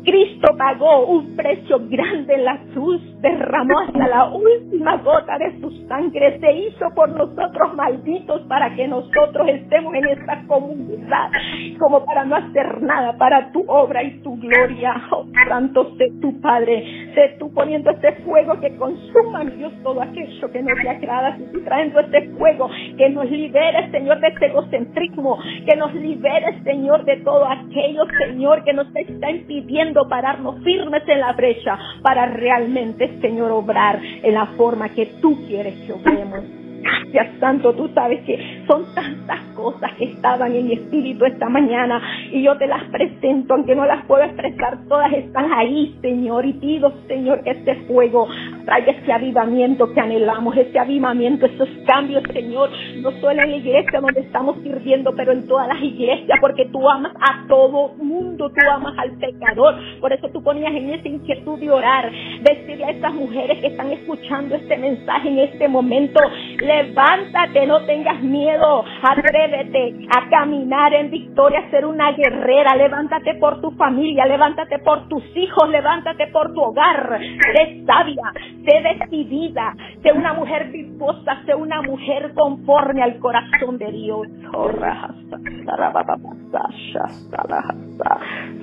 Cristo 0.04 0.56
pagó 0.58 1.06
un 1.06 1.36
precio 1.36 1.80
grande 1.88 2.34
en 2.34 2.44
la 2.44 2.60
cruz, 2.74 3.02
derramó 3.22 3.80
hasta 3.80 4.08
la 4.08 4.26
última 4.26 4.98
gota 4.98 5.38
de 5.38 5.60
su 5.62 5.72
sangre, 5.88 6.40
se 6.40 6.52
hizo 6.52 6.90
por 6.94 7.10
nosotros 7.10 7.74
malditos 7.76 8.42
para 8.50 8.76
que 8.76 8.88
nosotros 8.88 9.48
estemos 9.48 9.94
en 9.96 10.10
esta 10.10 10.44
comunidad, 10.48 11.32
como 11.80 12.04
para 12.06 12.26
no 12.26 12.36
hacer 12.36 12.82
nada 12.82 13.18
para 13.18 13.52
tu 13.54 13.64
obra 13.68 14.04
y 14.04 14.20
tu 14.22 14.36
gloria. 14.38 14.94
Oh, 15.12 15.26
Santo, 15.48 15.96
sé 15.98 16.12
tu 16.22 16.42
Padre, 16.42 16.84
sé 17.14 17.36
tú 17.40 17.54
poniendo 17.54 17.92
este 17.92 18.14
fuego 18.24 18.60
que 18.60 18.76
consuma, 18.76 19.44
mi 19.44 19.52
Dios, 19.52 19.72
todo 19.84 20.02
aquello 20.02 20.52
que 20.52 20.62
no 20.62 20.76
te 20.82 20.90
agrada, 20.90 21.38
y 21.38 21.64
trayendo 21.64 22.00
este 22.00 22.30
fuego 22.38 22.70
que 22.98 23.10
nos 23.10 23.30
libere, 23.30 23.92
Señor, 23.92 24.20
de 24.20 24.28
este 24.28 24.48
egocentrismo, 24.48 25.38
que 25.66 25.78
nos 25.78 25.94
libere, 25.94 26.62
Señor, 26.64 27.06
de 27.06 27.18
todo 27.18 27.46
aquello, 27.46 28.04
Señor, 28.26 28.64
que 28.64 28.74
nos 28.74 28.88
está 28.96 29.30
impidiendo 29.30 29.93
pararnos 30.10 30.63
firmes 30.63 31.04
en 31.07 31.19
la 31.19 31.34
brecha 31.34 31.78
para 32.01 32.25
realmente, 32.28 33.19
Señor, 33.22 33.51
obrar 33.51 34.00
en 34.01 34.34
la 34.34 34.48
forma 34.57 34.90
que 34.90 35.06
tú 35.22 35.45
quieres 35.48 35.75
que 35.86 35.94
obremos. 35.94 36.42
Gracias, 36.84 37.40
Santo. 37.40 37.74
Tú 37.74 37.90
sabes 37.94 38.24
que 38.25 38.62
son 38.68 38.86
tantas 38.94 39.39
cosas 39.56 39.92
que 39.98 40.06
estaban 40.06 40.56
en 40.56 40.68
mi 40.68 40.74
espíritu 40.74 41.25
esta 41.25 41.50
mañana 41.50 42.01
y 42.31 42.44
yo 42.44 42.57
te 42.57 42.68
las 42.68 42.83
presento, 42.86 43.54
aunque 43.54 43.75
no 43.75 43.86
las 43.86 44.06
puedo 44.06 44.24
expresar, 44.24 44.77
todas 44.88 45.12
están 45.13 45.51
ahí, 45.54 45.98
Señor. 46.01 46.45
Y 46.45 46.54
pido, 46.54 46.94
Señor, 47.07 47.44
que 47.44 47.51
este 47.51 47.75
fuego 47.88 48.27
traiga 48.65 48.92
ese 48.92 49.12
avivamiento 49.12 49.92
que 49.94 50.00
anhelamos, 50.00 50.56
ese 50.57 50.80
avivamiento, 50.80 51.45
esos 51.45 51.69
cambios, 51.86 52.24
Señor, 52.33 52.69
no 53.01 53.12
solo 53.21 53.42
en 53.42 53.51
la 53.51 53.57
iglesia 53.57 54.01
donde 54.01 54.21
estamos 54.21 54.57
sirviendo, 54.63 55.13
pero 55.15 55.31
en 55.31 55.48
todas 55.48 55.68
las 55.68 55.81
iglesias, 55.81 56.38
porque 56.42 56.65
tú 56.71 56.89
amas 56.89 57.13
a 57.19 57.48
todo 57.48 57.94
mundo, 57.95 58.50
tú 58.50 58.69
amas 58.71 58.98
al 58.98 59.12
pecador. 59.18 59.75
Por 60.00 60.13
eso 60.13 60.30
tú 60.30 60.44
ponías 60.44 60.74
en 60.74 60.89
esa 60.89 61.07
inquietud 61.07 61.60
de 61.60 61.69
orar, 61.69 62.12
decirle 62.42 62.86
a 62.86 62.92
estas 62.92 63.13
mujeres 63.13 63.60
que 63.60 63.68
están 63.68 63.92
escuchando 63.92 64.56
este 64.56 64.77
mensaje 64.77 65.30
en 65.30 65.39
este 65.39 65.68
momento, 65.68 66.19
levántate, 66.60 67.65
no 67.68 67.81
tengas 67.86 68.21
miedo, 68.21 68.62
atrévete 69.01 70.07
a 70.15 70.30
caminar 70.30 70.94
en 70.94 71.12
victoria, 71.12 71.60
a 71.60 71.69
ser 71.69 71.86
una 71.86 72.12
guerrera, 72.12 72.75
levántate 72.75 73.36
por 73.36 73.62
tu 73.62 73.71
familia, 73.71 74.25
levántate 74.25 74.80
por 74.80 75.07
tus 75.07 75.24
hijos, 75.36 75.69
levántate 75.69 76.27
por 76.27 76.54
tu 76.54 76.62
hogar, 76.62 77.19
sé 77.54 77.83
sabia, 77.86 78.31
sé 78.65 78.81
decidida, 78.81 79.75
sé 80.01 80.12
una 80.12 80.33
mujer 80.33 80.69
virtuosa, 80.71 81.42
sé 81.45 81.56
una 81.56 81.81
mujer 81.81 82.33
conforme 82.33 83.04
al 83.04 83.19
corazón 83.19 83.77
de 83.77 83.92
Dios. 83.92 84.27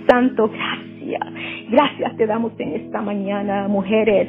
Santo, 0.09 0.49
gracias. 0.49 1.27
Gracias 1.71 2.17
te 2.17 2.27
damos 2.27 2.53
en 2.59 2.75
esta 2.75 3.01
mañana, 3.01 3.69
mujeres, 3.69 4.29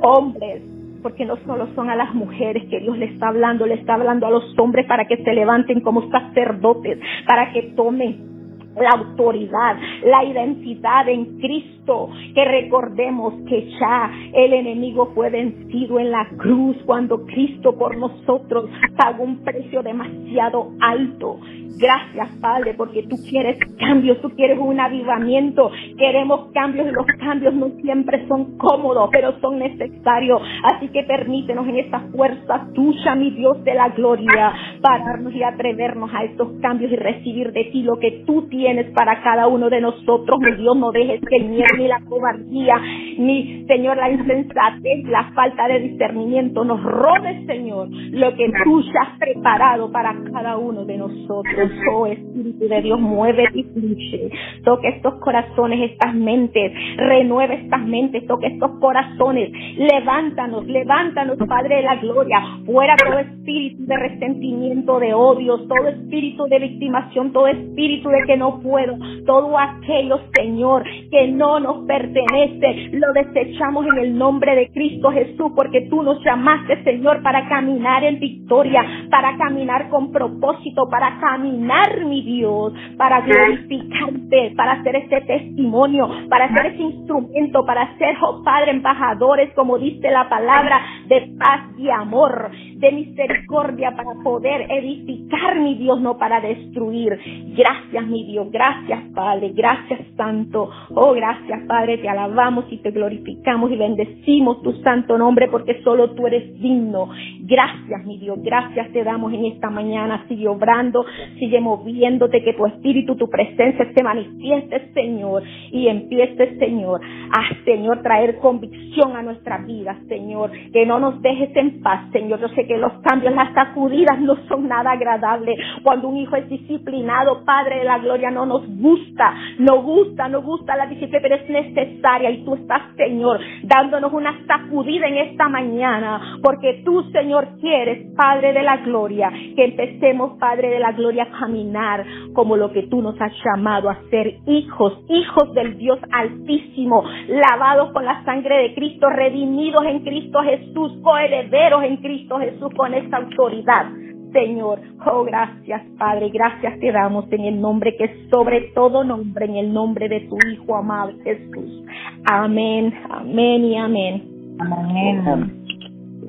hombres, 0.00 0.62
porque 1.02 1.24
no 1.24 1.36
solo 1.46 1.68
son 1.74 1.90
a 1.90 1.96
las 1.96 2.14
mujeres 2.14 2.64
que 2.70 2.80
Dios 2.80 2.96
le 2.98 3.06
está 3.06 3.28
hablando, 3.28 3.66
le 3.66 3.74
está 3.74 3.94
hablando 3.94 4.26
a 4.26 4.30
los 4.30 4.58
hombres 4.58 4.86
para 4.86 5.06
que 5.06 5.16
se 5.16 5.32
levanten 5.32 5.80
como 5.80 6.10
sacerdotes, 6.10 6.98
para 7.26 7.52
que 7.52 7.74
tomen 7.76 8.37
la 8.80 8.90
autoridad, 8.90 9.76
la 10.04 10.24
identidad 10.24 11.08
en 11.08 11.38
Cristo, 11.38 12.10
que 12.34 12.44
recordemos 12.44 13.34
que 13.48 13.70
ya 13.80 14.10
el 14.32 14.52
enemigo 14.52 15.12
fue 15.14 15.30
vencido 15.30 15.98
en 15.98 16.10
la 16.10 16.28
cruz 16.36 16.76
cuando 16.84 17.24
Cristo 17.26 17.76
por 17.76 17.96
nosotros 17.96 18.70
pagó 18.96 19.24
un 19.24 19.38
precio 19.44 19.82
demasiado 19.82 20.72
alto 20.80 21.38
Gracias, 21.78 22.30
Padre, 22.40 22.74
porque 22.74 23.04
tú 23.04 23.14
quieres 23.30 23.56
cambios, 23.78 24.20
tú 24.20 24.30
quieres 24.30 24.58
un 24.58 24.80
avivamiento. 24.80 25.70
Queremos 25.96 26.50
cambios 26.52 26.88
y 26.88 26.90
los 26.90 27.06
cambios 27.20 27.54
no 27.54 27.70
siempre 27.80 28.26
son 28.26 28.58
cómodos, 28.58 29.08
pero 29.12 29.38
son 29.40 29.60
necesarios. 29.60 30.42
Así 30.64 30.88
que 30.88 31.04
permítenos 31.04 31.68
en 31.68 31.76
esta 31.76 32.00
fuerza 32.00 32.66
tuya, 32.74 33.14
mi 33.14 33.30
Dios 33.30 33.62
de 33.62 33.74
la 33.74 33.90
gloria, 33.90 34.52
pararnos 34.82 35.32
y 35.32 35.44
atrevernos 35.44 36.10
a 36.12 36.24
estos 36.24 36.48
cambios 36.60 36.90
y 36.90 36.96
recibir 36.96 37.52
de 37.52 37.64
ti 37.66 37.82
lo 37.82 37.96
que 38.00 38.24
tú 38.26 38.48
tienes 38.48 38.67
para 38.94 39.22
cada 39.22 39.46
uno 39.46 39.70
de 39.70 39.80
nosotros. 39.80 40.38
Mi 40.40 40.56
Dios, 40.56 40.76
no 40.76 40.92
dejes 40.92 41.20
que 41.20 41.36
el 41.36 41.48
miedo 41.48 41.68
ni 41.76 41.88
la 41.88 42.00
cobardía, 42.08 42.76
ni, 43.18 43.64
Señor, 43.66 43.96
la 43.96 44.10
insensatez, 44.10 45.04
la 45.08 45.30
falta 45.34 45.68
de 45.68 45.80
discernimiento 45.80 46.64
nos 46.64 46.82
robe, 46.82 47.44
Señor, 47.46 47.88
lo 47.90 48.34
que 48.34 48.50
tú 48.64 48.82
ya 48.82 49.02
has 49.02 49.18
preparado 49.18 49.90
para 49.90 50.14
cada 50.32 50.56
uno 50.56 50.84
de 50.84 50.98
nosotros 50.98 51.70
oh 51.92 52.06
Espíritu 52.06 52.68
de 52.68 52.82
Dios, 52.82 53.00
mueve 53.00 53.44
y 53.54 53.62
fluye. 53.64 54.30
Toque 54.64 54.88
estos 54.88 55.14
corazones, 55.14 55.90
estas 55.90 56.14
mentes, 56.14 56.72
renueve 56.96 57.62
estas 57.62 57.82
mentes, 57.82 58.26
toque 58.26 58.46
estos 58.48 58.70
corazones. 58.80 59.50
Levántanos, 59.76 60.66
levántanos, 60.66 61.38
Padre 61.48 61.76
de 61.76 61.82
la 61.82 61.96
gloria. 61.96 62.40
Fuera 62.66 62.94
todo 62.96 63.18
espíritu 63.18 63.86
de 63.86 63.96
resentimiento, 63.96 64.98
de 64.98 65.14
odios, 65.14 65.66
todo 65.68 65.88
espíritu 65.88 66.44
de 66.44 66.58
victimación, 66.58 67.32
todo 67.32 67.46
espíritu 67.48 68.08
de 68.08 68.22
que 68.26 68.36
no 68.36 68.57
no 68.58 68.62
puedo. 68.62 68.96
Todo 69.26 69.58
aquello, 69.58 70.20
Señor, 70.34 70.84
que 71.10 71.28
no 71.28 71.60
nos 71.60 71.86
pertenece, 71.86 72.90
lo 72.92 73.12
desechamos 73.12 73.86
en 73.86 73.98
el 73.98 74.18
nombre 74.18 74.54
de 74.54 74.70
Cristo 74.70 75.10
Jesús, 75.10 75.52
porque 75.54 75.82
tú 75.90 76.02
nos 76.02 76.22
llamaste, 76.24 76.82
Señor, 76.84 77.22
para 77.22 77.48
caminar 77.48 78.04
en 78.04 78.18
victoria, 78.18 78.84
para 79.10 79.36
caminar 79.36 79.88
con 79.88 80.12
propósito, 80.12 80.88
para 80.90 81.18
caminar, 81.20 82.04
mi 82.04 82.22
Dios, 82.22 82.72
para 82.96 83.20
glorificarte, 83.20 84.52
para 84.56 84.72
hacer 84.72 84.96
este 84.96 85.20
testimonio, 85.22 86.08
para 86.28 86.52
ser 86.54 86.74
ese 86.74 86.82
instrumento, 86.82 87.64
para 87.64 87.96
ser, 87.98 88.16
oh 88.22 88.42
Padre, 88.42 88.72
embajadores, 88.72 89.52
como 89.54 89.78
dice 89.78 90.10
la 90.10 90.28
palabra, 90.28 90.80
de 91.06 91.32
paz 91.38 91.60
y 91.76 91.88
amor, 91.90 92.50
de 92.76 92.92
misericordia, 92.92 93.94
para 93.96 94.14
poder 94.22 94.70
edificar, 94.70 95.58
mi 95.60 95.74
Dios, 95.74 96.00
no 96.00 96.16
para 96.16 96.40
destruir. 96.40 97.18
Gracias, 97.56 98.06
mi 98.06 98.24
Dios, 98.24 98.37
gracias, 98.46 99.02
Padre, 99.14 99.52
gracias, 99.54 100.00
Santo. 100.16 100.70
Oh, 100.94 101.12
gracias, 101.12 101.62
Padre, 101.66 101.98
te 101.98 102.08
alabamos 102.08 102.64
y 102.70 102.78
te 102.78 102.90
glorificamos 102.90 103.70
y 103.70 103.76
bendecimos 103.76 104.62
tu 104.62 104.72
santo 104.82 105.18
nombre 105.18 105.48
porque 105.48 105.82
solo 105.82 106.10
tú 106.10 106.26
eres 106.26 106.58
digno. 106.60 107.08
Gracias, 107.40 108.04
mi 108.04 108.18
Dios, 108.18 108.38
gracias 108.42 108.92
te 108.92 109.04
damos 109.04 109.32
en 109.32 109.46
esta 109.46 109.70
mañana. 109.70 110.24
Sigue 110.28 110.48
obrando, 110.48 111.04
sigue 111.38 111.60
moviéndote, 111.60 112.42
que 112.42 112.54
tu 112.54 112.66
espíritu, 112.66 113.16
tu 113.16 113.28
presencia 113.28 113.90
se 113.94 114.02
manifieste, 114.02 114.92
Señor, 114.94 115.42
y 115.70 115.88
empiece, 115.88 116.58
Señor, 116.58 117.00
a, 117.02 117.64
Señor, 117.64 118.02
traer 118.02 118.38
convicción 118.38 119.16
a 119.16 119.22
nuestra 119.22 119.58
vida, 119.58 119.98
Señor, 120.08 120.50
que 120.72 120.86
no 120.86 120.98
nos 120.98 121.20
dejes 121.22 121.54
en 121.56 121.82
paz, 121.82 122.10
Señor. 122.12 122.40
Yo 122.40 122.48
sé 122.48 122.66
que 122.66 122.76
los 122.76 122.92
cambios, 123.02 123.34
las 123.34 123.52
sacudidas 123.54 124.20
no 124.20 124.36
son 124.48 124.68
nada 124.68 124.92
agradables. 124.92 125.58
Cuando 125.82 126.08
un 126.08 126.16
hijo 126.16 126.36
es 126.36 126.48
disciplinado, 126.48 127.44
Padre 127.44 127.78
de 127.78 127.84
la 127.84 127.98
gloria, 127.98 128.27
no 128.30 128.46
nos 128.46 128.66
gusta, 128.66 129.34
no 129.58 129.82
gusta, 129.82 130.28
no 130.28 130.42
gusta 130.42 130.76
la 130.76 130.86
disciplina, 130.86 131.20
pero 131.22 131.36
es 131.36 131.48
necesaria 131.48 132.30
y 132.30 132.44
tú 132.44 132.54
estás, 132.54 132.82
Señor, 132.96 133.40
dándonos 133.62 134.12
una 134.12 134.34
sacudida 134.46 135.06
en 135.06 135.18
esta 135.18 135.48
mañana, 135.48 136.38
porque 136.42 136.82
tú, 136.84 137.02
Señor, 137.12 137.48
quieres, 137.60 138.14
Padre 138.16 138.52
de 138.52 138.62
la 138.62 138.78
gloria, 138.78 139.30
que 139.30 139.64
empecemos, 139.64 140.38
Padre 140.38 140.70
de 140.70 140.78
la 140.78 140.92
gloria, 140.92 141.24
a 141.24 141.38
caminar 141.38 142.04
como 142.32 142.56
lo 142.56 142.72
que 142.72 142.84
tú 142.84 143.02
nos 143.02 143.20
has 143.20 143.32
llamado 143.44 143.88
a 143.88 143.98
ser 144.10 144.38
hijos, 144.46 145.00
hijos 145.08 145.54
del 145.54 145.78
Dios 145.78 145.98
Altísimo, 146.10 147.04
lavados 147.28 147.92
con 147.92 148.04
la 148.04 148.24
sangre 148.24 148.56
de 148.62 148.74
Cristo, 148.74 149.08
redimidos 149.08 149.84
en 149.86 150.00
Cristo 150.00 150.40
Jesús, 150.42 150.92
coherederos 151.02 151.82
en 151.84 151.96
Cristo 151.98 152.38
Jesús 152.38 152.70
con 152.76 152.94
esta 152.94 153.18
autoridad. 153.18 153.86
Señor. 154.32 154.80
Oh, 155.06 155.24
gracias, 155.24 155.82
Padre. 155.98 156.30
Gracias 156.30 156.78
te 156.80 156.92
damos 156.92 157.30
en 157.32 157.40
el 157.42 157.60
nombre 157.60 157.96
que 157.96 158.04
es 158.04 158.30
sobre 158.30 158.72
todo 158.74 159.04
nombre, 159.04 159.46
en 159.46 159.56
el 159.56 159.72
nombre 159.72 160.08
de 160.08 160.20
tu 160.28 160.36
Hijo 160.50 160.76
amado 160.76 161.12
Jesús. 161.24 161.84
Amén, 162.30 162.92
amén 163.10 163.64
y 163.64 163.76
amén. 163.76 164.22
Amén. 164.60 165.64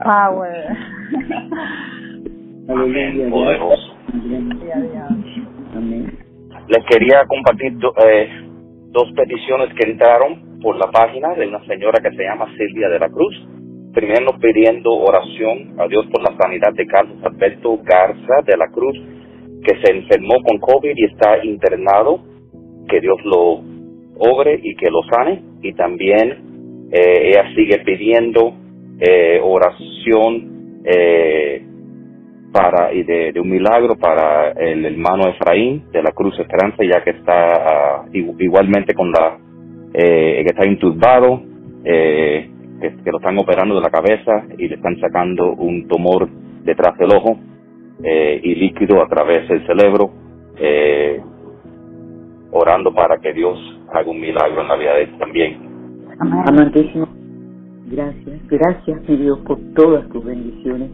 Power. 0.04 0.78
Amén. 2.70 3.30
Poderoso. 3.32 3.96
Les 6.68 6.86
quería 6.86 7.26
compartir 7.28 7.74
eh, 8.06 8.30
dos 8.92 9.12
peticiones 9.16 9.74
que 9.74 9.90
entraron 9.90 10.60
por 10.62 10.76
la 10.78 10.92
página 10.92 11.34
de 11.36 11.48
una 11.48 11.66
señora 11.66 12.00
que 12.02 12.16
se 12.16 12.24
llama 12.24 12.46
Silvia 12.58 12.90
de 12.90 13.00
la 13.00 13.10
Cruz 13.10 13.36
primero 14.00 14.32
pidiendo 14.40 14.92
oración 14.92 15.76
a 15.78 15.88
Dios 15.88 16.06
por 16.10 16.24
la 16.24 16.38
sanidad 16.38 16.74
de 16.74 16.88
Carlos 16.88 17.18
Alberto 17.22 17.78
Garza 17.84 18.36
de 18.46 18.56
la 18.56 18.68
Cruz, 18.70 18.98
que 19.62 19.76
se 19.84 19.92
enfermó 19.94 20.36
con 20.42 20.58
COVID 20.58 20.94
y 20.96 21.04
está 21.04 21.44
internado, 21.44 22.22
que 22.88 23.02
Dios 23.02 23.18
lo 23.26 23.62
obre 24.18 24.58
y 24.64 24.74
que 24.76 24.90
lo 24.90 25.02
sane. 25.12 25.44
Y 25.62 25.74
también 25.74 26.88
eh, 26.94 27.30
ella 27.30 27.54
sigue 27.56 27.80
pidiendo 27.80 28.54
eh, 29.02 29.42
oración 29.44 30.82
eh, 30.86 31.62
para 32.54 32.94
y 32.94 33.04
de, 33.04 33.34
un 33.38 33.50
milagro 33.50 33.98
para 33.98 34.52
el 34.52 34.86
hermano 34.86 35.28
Efraín 35.28 35.92
de 35.92 36.02
la 36.02 36.12
Cruz 36.12 36.40
Esperanza, 36.40 36.78
ya 36.90 37.04
que 37.04 37.10
está 37.12 38.06
uh, 38.08 38.36
igualmente 38.40 38.94
con 38.94 39.12
la 39.12 39.38
que 39.92 40.46
está 40.46 40.66
intubado. 40.66 41.42
Eh, 41.84 42.50
que, 42.80 43.12
lo 43.12 43.18
están 43.18 43.38
operando 43.38 43.76
de 43.76 43.82
la 43.82 43.90
cabeza 43.90 44.44
y 44.58 44.68
le 44.68 44.76
están 44.76 45.00
sacando 45.00 45.54
un 45.54 45.88
tumor 45.88 46.28
detrás 46.64 46.98
del 46.98 47.12
ojo 47.14 47.38
eh, 48.04 48.40
y 48.44 48.56
líquido 48.56 49.04
a 49.04 49.08
través 49.08 49.48
del 49.50 49.66
cerebro, 49.66 50.12
eh, 50.58 51.22
orando 52.52 52.94
para 52.94 53.18
que 53.18 53.34
Dios 53.34 53.58
haga 53.92 54.10
un 54.10 54.20
milagro 54.20 54.62
en 54.62 54.68
la 54.68 54.76
vida 54.76 54.94
de 54.94 55.04
él 55.04 55.18
también. 55.18 55.58
Amantísimo, 56.20 57.08
gracias, 57.88 58.48
gracias 58.48 59.10
mi 59.10 59.18
Dios 59.18 59.40
por 59.40 59.58
todas 59.76 60.08
tus 60.10 60.24
bendiciones, 60.24 60.92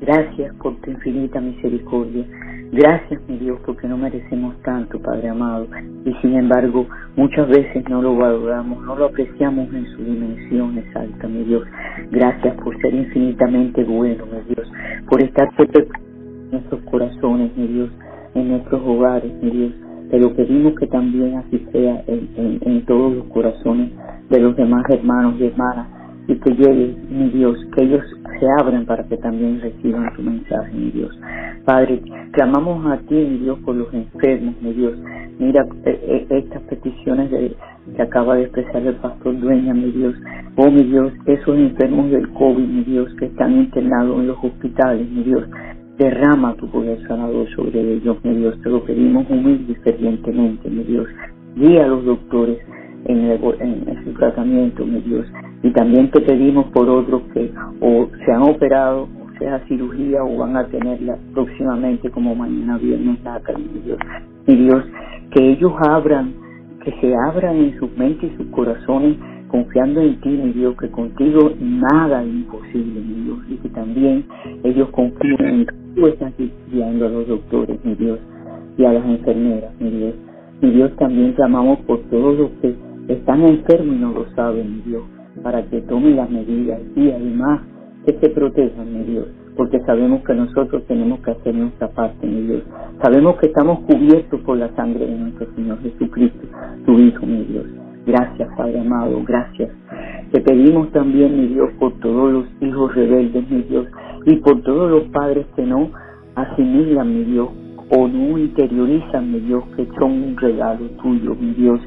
gracias 0.00 0.54
por 0.56 0.76
tu 0.80 0.90
infinita 0.90 1.40
misericordia. 1.40 2.24
Gracias, 2.72 3.20
mi 3.28 3.36
Dios, 3.38 3.58
porque 3.66 3.88
no 3.88 3.96
merecemos 3.96 4.54
tanto, 4.62 5.00
Padre 5.00 5.28
amado. 5.28 5.66
Y 6.04 6.12
sin 6.22 6.36
embargo, 6.36 6.86
muchas 7.16 7.48
veces 7.48 7.82
no 7.88 8.00
lo 8.00 8.16
valoramos, 8.16 8.84
no 8.84 8.94
lo 8.94 9.06
apreciamos 9.06 9.72
en 9.74 9.86
su 9.86 10.04
dimensión 10.04 10.78
exacta, 10.78 11.26
mi 11.26 11.42
Dios. 11.44 11.66
Gracias 12.12 12.54
por 12.62 12.80
ser 12.80 12.94
infinitamente 12.94 13.82
bueno, 13.82 14.24
mi 14.26 14.54
Dios. 14.54 14.70
Por 15.08 15.20
estar 15.20 15.48
en 15.58 16.50
nuestros 16.52 16.80
corazones, 16.82 17.56
mi 17.56 17.66
Dios, 17.66 17.90
en 18.34 18.48
nuestros 18.50 18.80
hogares, 18.86 19.32
mi 19.42 19.50
Dios. 19.50 19.72
Pero 20.10 20.34
pedimos 20.34 20.74
que 20.78 20.86
también 20.86 21.38
así 21.38 21.66
sea 21.72 22.04
en 22.06 22.84
todos 22.86 23.16
los 23.16 23.24
corazones 23.26 23.90
de 24.28 24.40
los 24.40 24.56
demás 24.56 24.84
hermanos 24.88 25.34
y 25.40 25.46
hermanas 25.46 25.99
y 26.28 26.34
que 26.36 26.50
llegue, 26.54 26.96
mi 27.08 27.30
Dios, 27.30 27.56
que 27.74 27.84
ellos 27.84 28.02
se 28.38 28.46
abran 28.60 28.86
para 28.86 29.04
que 29.04 29.16
también 29.18 29.60
reciban 29.60 30.14
tu 30.14 30.22
mensaje, 30.22 30.72
mi 30.72 30.90
Dios. 30.90 31.16
Padre, 31.64 32.02
clamamos 32.32 32.86
a 32.86 32.98
ti, 32.98 33.14
mi 33.14 33.38
Dios, 33.38 33.58
por 33.60 33.74
los 33.74 33.92
enfermos, 33.92 34.54
mi 34.62 34.72
Dios. 34.72 34.94
Mira 35.38 35.66
eh, 35.84 36.00
eh, 36.02 36.26
estas 36.30 36.62
peticiones 36.62 37.30
de, 37.30 37.54
que 37.96 38.02
acaba 38.02 38.36
de 38.36 38.42
expresar 38.44 38.86
el 38.86 38.96
pastor 38.96 39.38
Dueña, 39.40 39.74
mi 39.74 39.90
Dios. 39.90 40.14
Oh, 40.56 40.70
mi 40.70 40.84
Dios, 40.84 41.12
esos 41.26 41.56
enfermos 41.56 42.10
del 42.10 42.28
COVID, 42.32 42.66
mi 42.66 42.84
Dios, 42.84 43.12
que 43.18 43.26
están 43.26 43.52
internados 43.52 44.20
en 44.20 44.28
los 44.28 44.38
hospitales, 44.42 45.08
mi 45.10 45.22
Dios. 45.24 45.44
Derrama 45.98 46.54
tu 46.54 46.66
poder 46.70 46.98
sanador 47.06 47.48
sobre 47.54 47.80
ellos, 47.94 48.16
mi 48.24 48.36
Dios. 48.36 48.58
Te 48.62 48.70
lo 48.70 48.82
pedimos 48.84 49.28
humilde 49.28 49.76
y 49.84 50.70
mi 50.70 50.84
Dios. 50.84 51.06
Guía 51.56 51.84
a 51.84 51.88
los 51.88 52.04
doctores 52.04 52.58
en, 53.06 53.30
en, 53.30 54.04
su 54.04 54.12
tratamiento, 54.14 54.84
mi 54.84 55.00
Dios. 55.00 55.26
Y 55.62 55.70
también 55.72 56.10
te 56.10 56.20
pedimos 56.20 56.66
por 56.66 56.88
otros 56.88 57.22
que 57.34 57.52
o 57.80 58.08
se 58.24 58.32
han 58.32 58.42
operado, 58.42 59.04
o 59.04 59.38
sea 59.38 59.60
cirugía, 59.66 60.22
o 60.22 60.38
van 60.38 60.56
a 60.56 60.66
tenerla 60.66 61.18
próximamente, 61.32 62.10
como 62.10 62.34
mañana 62.34 62.78
viernes, 62.78 63.22
nada, 63.22 63.40
mi 63.56 63.80
Dios. 63.80 63.98
Mi 64.46 64.56
Dios, 64.56 64.84
que 65.32 65.50
ellos 65.50 65.72
abran, 65.88 66.34
que 66.84 66.92
se 67.00 67.14
abran 67.14 67.56
en 67.56 67.78
sus 67.78 67.96
mentes 67.96 68.30
y 68.32 68.36
sus 68.36 68.46
corazones, 68.48 69.16
confiando 69.48 70.00
en 70.00 70.20
ti, 70.20 70.28
mi 70.28 70.52
Dios, 70.52 70.76
que 70.78 70.90
contigo 70.90 71.52
nada 71.60 72.22
es 72.22 72.28
imposible, 72.28 73.00
mi 73.00 73.24
Dios. 73.24 73.38
Y 73.48 73.56
que 73.56 73.68
también 73.70 74.24
ellos 74.62 74.88
confíen 74.90 75.46
en 75.46 75.66
que 75.66 75.74
tú 75.94 76.06
estás 76.06 76.32
guiando 76.70 77.06
a 77.06 77.10
los 77.10 77.28
doctores, 77.28 77.84
mi 77.84 77.94
Dios, 77.94 78.18
y 78.78 78.84
a 78.84 78.92
las 78.92 79.04
enfermeras, 79.04 79.72
mi 79.80 79.90
Dios. 79.90 80.14
Mi 80.62 80.70
Dios, 80.72 80.94
también 80.96 81.32
clamamos 81.32 81.78
por 81.80 82.00
todos 82.10 82.38
los 82.38 82.50
que 82.60 82.74
están 83.08 83.42
enfermos 83.42 83.96
y 83.96 83.98
no 83.98 84.12
lo 84.12 84.30
saben, 84.34 84.76
mi 84.76 84.82
Dios, 84.82 85.02
para 85.42 85.62
que 85.64 85.80
tomen 85.82 86.16
las 86.16 86.30
medidas 86.30 86.80
y 86.96 87.10
además 87.10 87.62
que 88.04 88.18
se 88.18 88.30
protejan, 88.30 88.92
mi 88.92 89.04
Dios, 89.04 89.26
porque 89.56 89.80
sabemos 89.80 90.22
que 90.24 90.34
nosotros 90.34 90.84
tenemos 90.86 91.20
que 91.20 91.32
hacer 91.32 91.54
nuestra 91.54 91.88
parte, 91.88 92.26
mi 92.26 92.42
Dios. 92.42 92.62
Sabemos 93.02 93.36
que 93.36 93.46
estamos 93.46 93.80
cubiertos 93.80 94.40
por 94.40 94.56
la 94.56 94.74
sangre 94.74 95.06
de 95.06 95.16
nuestro 95.16 95.52
Señor 95.54 95.80
Jesucristo, 95.82 96.46
tu 96.86 96.98
Hijo, 96.98 97.26
mi 97.26 97.44
Dios. 97.44 97.66
Gracias, 98.06 98.48
Padre 98.56 98.80
amado, 98.80 99.22
gracias. 99.26 99.70
Te 100.32 100.40
pedimos 100.40 100.90
también, 100.92 101.38
mi 101.38 101.48
Dios, 101.48 101.70
por 101.78 101.92
todos 102.00 102.32
los 102.32 102.46
hijos 102.60 102.94
rebeldes, 102.94 103.48
mi 103.50 103.62
Dios, 103.62 103.86
y 104.26 104.36
por 104.36 104.62
todos 104.62 104.90
los 104.90 105.04
padres 105.10 105.46
que 105.56 105.62
no 105.62 105.90
asimilan, 106.34 107.08
mi 107.12 107.24
Dios, 107.24 107.48
o 107.92 108.06
no 108.06 108.38
interiorizan, 108.38 109.32
Dios, 109.46 109.64
que 109.76 109.86
son 109.98 110.12
un 110.12 110.36
regalo 110.36 110.86
tuyo, 111.02 111.34
mi 111.34 111.52
Dios, 111.54 111.80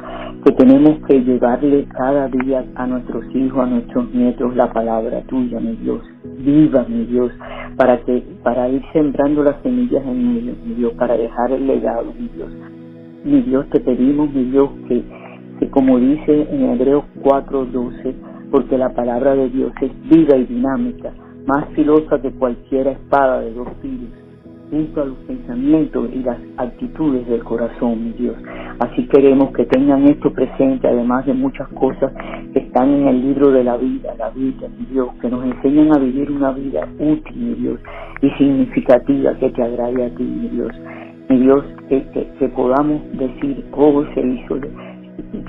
que 0.43 0.51
tenemos 0.51 0.99
que 1.07 1.21
llevarle 1.21 1.85
cada 1.97 2.27
día 2.27 2.65
a 2.75 2.85
nuestros 2.87 3.23
hijos, 3.33 3.63
a 3.63 3.67
nuestros 3.67 4.13
nietos, 4.13 4.53
la 4.55 4.71
palabra 4.73 5.21
tuya, 5.27 5.61
mi 5.61 5.77
Dios, 5.77 6.01
viva, 6.39 6.85
mi 6.89 7.05
Dios, 7.05 7.31
para 7.77 8.01
que, 8.03 8.21
para 8.43 8.67
ir 8.67 8.81
sembrando 8.91 9.43
las 9.43 9.61
semillas 9.63 10.03
en 10.05 10.37
ellos, 10.37 10.57
mi 10.65 10.73
Dios, 10.75 10.93
para 10.95 11.15
dejar 11.15 11.51
el 11.53 11.67
legado, 11.67 12.13
mi 12.19 12.27
Dios. 12.35 12.51
Mi 13.23 13.41
Dios, 13.41 13.69
te 13.69 13.79
pedimos, 13.79 14.33
mi 14.33 14.43
Dios, 14.43 14.71
que, 14.89 15.01
que 15.59 15.69
como 15.69 15.99
dice 15.99 16.47
en 16.51 16.71
Hebreos 16.71 17.05
4:12, 17.21 18.13
porque 18.51 18.77
la 18.77 18.93
palabra 18.93 19.35
de 19.35 19.49
Dios 19.49 19.71
es 19.81 19.91
viva 20.09 20.35
y 20.35 20.45
dinámica, 20.47 21.13
más 21.47 21.69
filosa 21.69 22.21
que 22.21 22.31
cualquier 22.31 22.87
espada 22.87 23.39
de 23.39 23.53
dos 23.53 23.69
filos 23.81 24.22
junto 24.69 25.01
a 25.01 25.05
los 25.05 25.17
pensamientos 25.19 26.09
y 26.13 26.19
las 26.23 26.37
actitudes 26.57 27.27
del 27.27 27.43
corazón, 27.43 28.03
mi 28.03 28.11
Dios. 28.13 28.35
Así 28.79 29.07
queremos 29.07 29.51
que 29.53 29.65
tengan 29.65 30.03
esto 30.05 30.31
presente, 30.33 30.87
además 30.87 31.25
de 31.25 31.33
muchas 31.33 31.67
cosas 31.69 32.11
que 32.53 32.59
están 32.59 32.89
en 32.89 33.07
el 33.07 33.21
libro 33.21 33.51
de 33.51 33.63
la 33.63 33.77
vida, 33.77 34.15
la 34.17 34.29
vida, 34.29 34.67
mi 34.79 34.85
Dios, 34.85 35.09
que 35.21 35.29
nos 35.29 35.45
enseñan 35.45 35.95
a 35.95 35.99
vivir 35.99 36.31
una 36.31 36.51
vida 36.51 36.87
útil, 36.99 37.35
mi 37.35 37.53
Dios, 37.55 37.79
y 38.21 38.29
significativa 38.31 39.33
que 39.37 39.49
te 39.49 39.63
agrade 39.63 40.05
a 40.05 40.15
ti, 40.15 40.23
mi 40.23 40.49
Dios. 40.49 40.71
Mi 41.29 41.39
Dios, 41.39 41.63
que, 41.89 42.03
que, 42.39 42.49
podamos 42.49 43.01
decir, 43.13 43.63
oh, 43.71 44.03
se 44.13 44.21
hizo, 44.21 44.59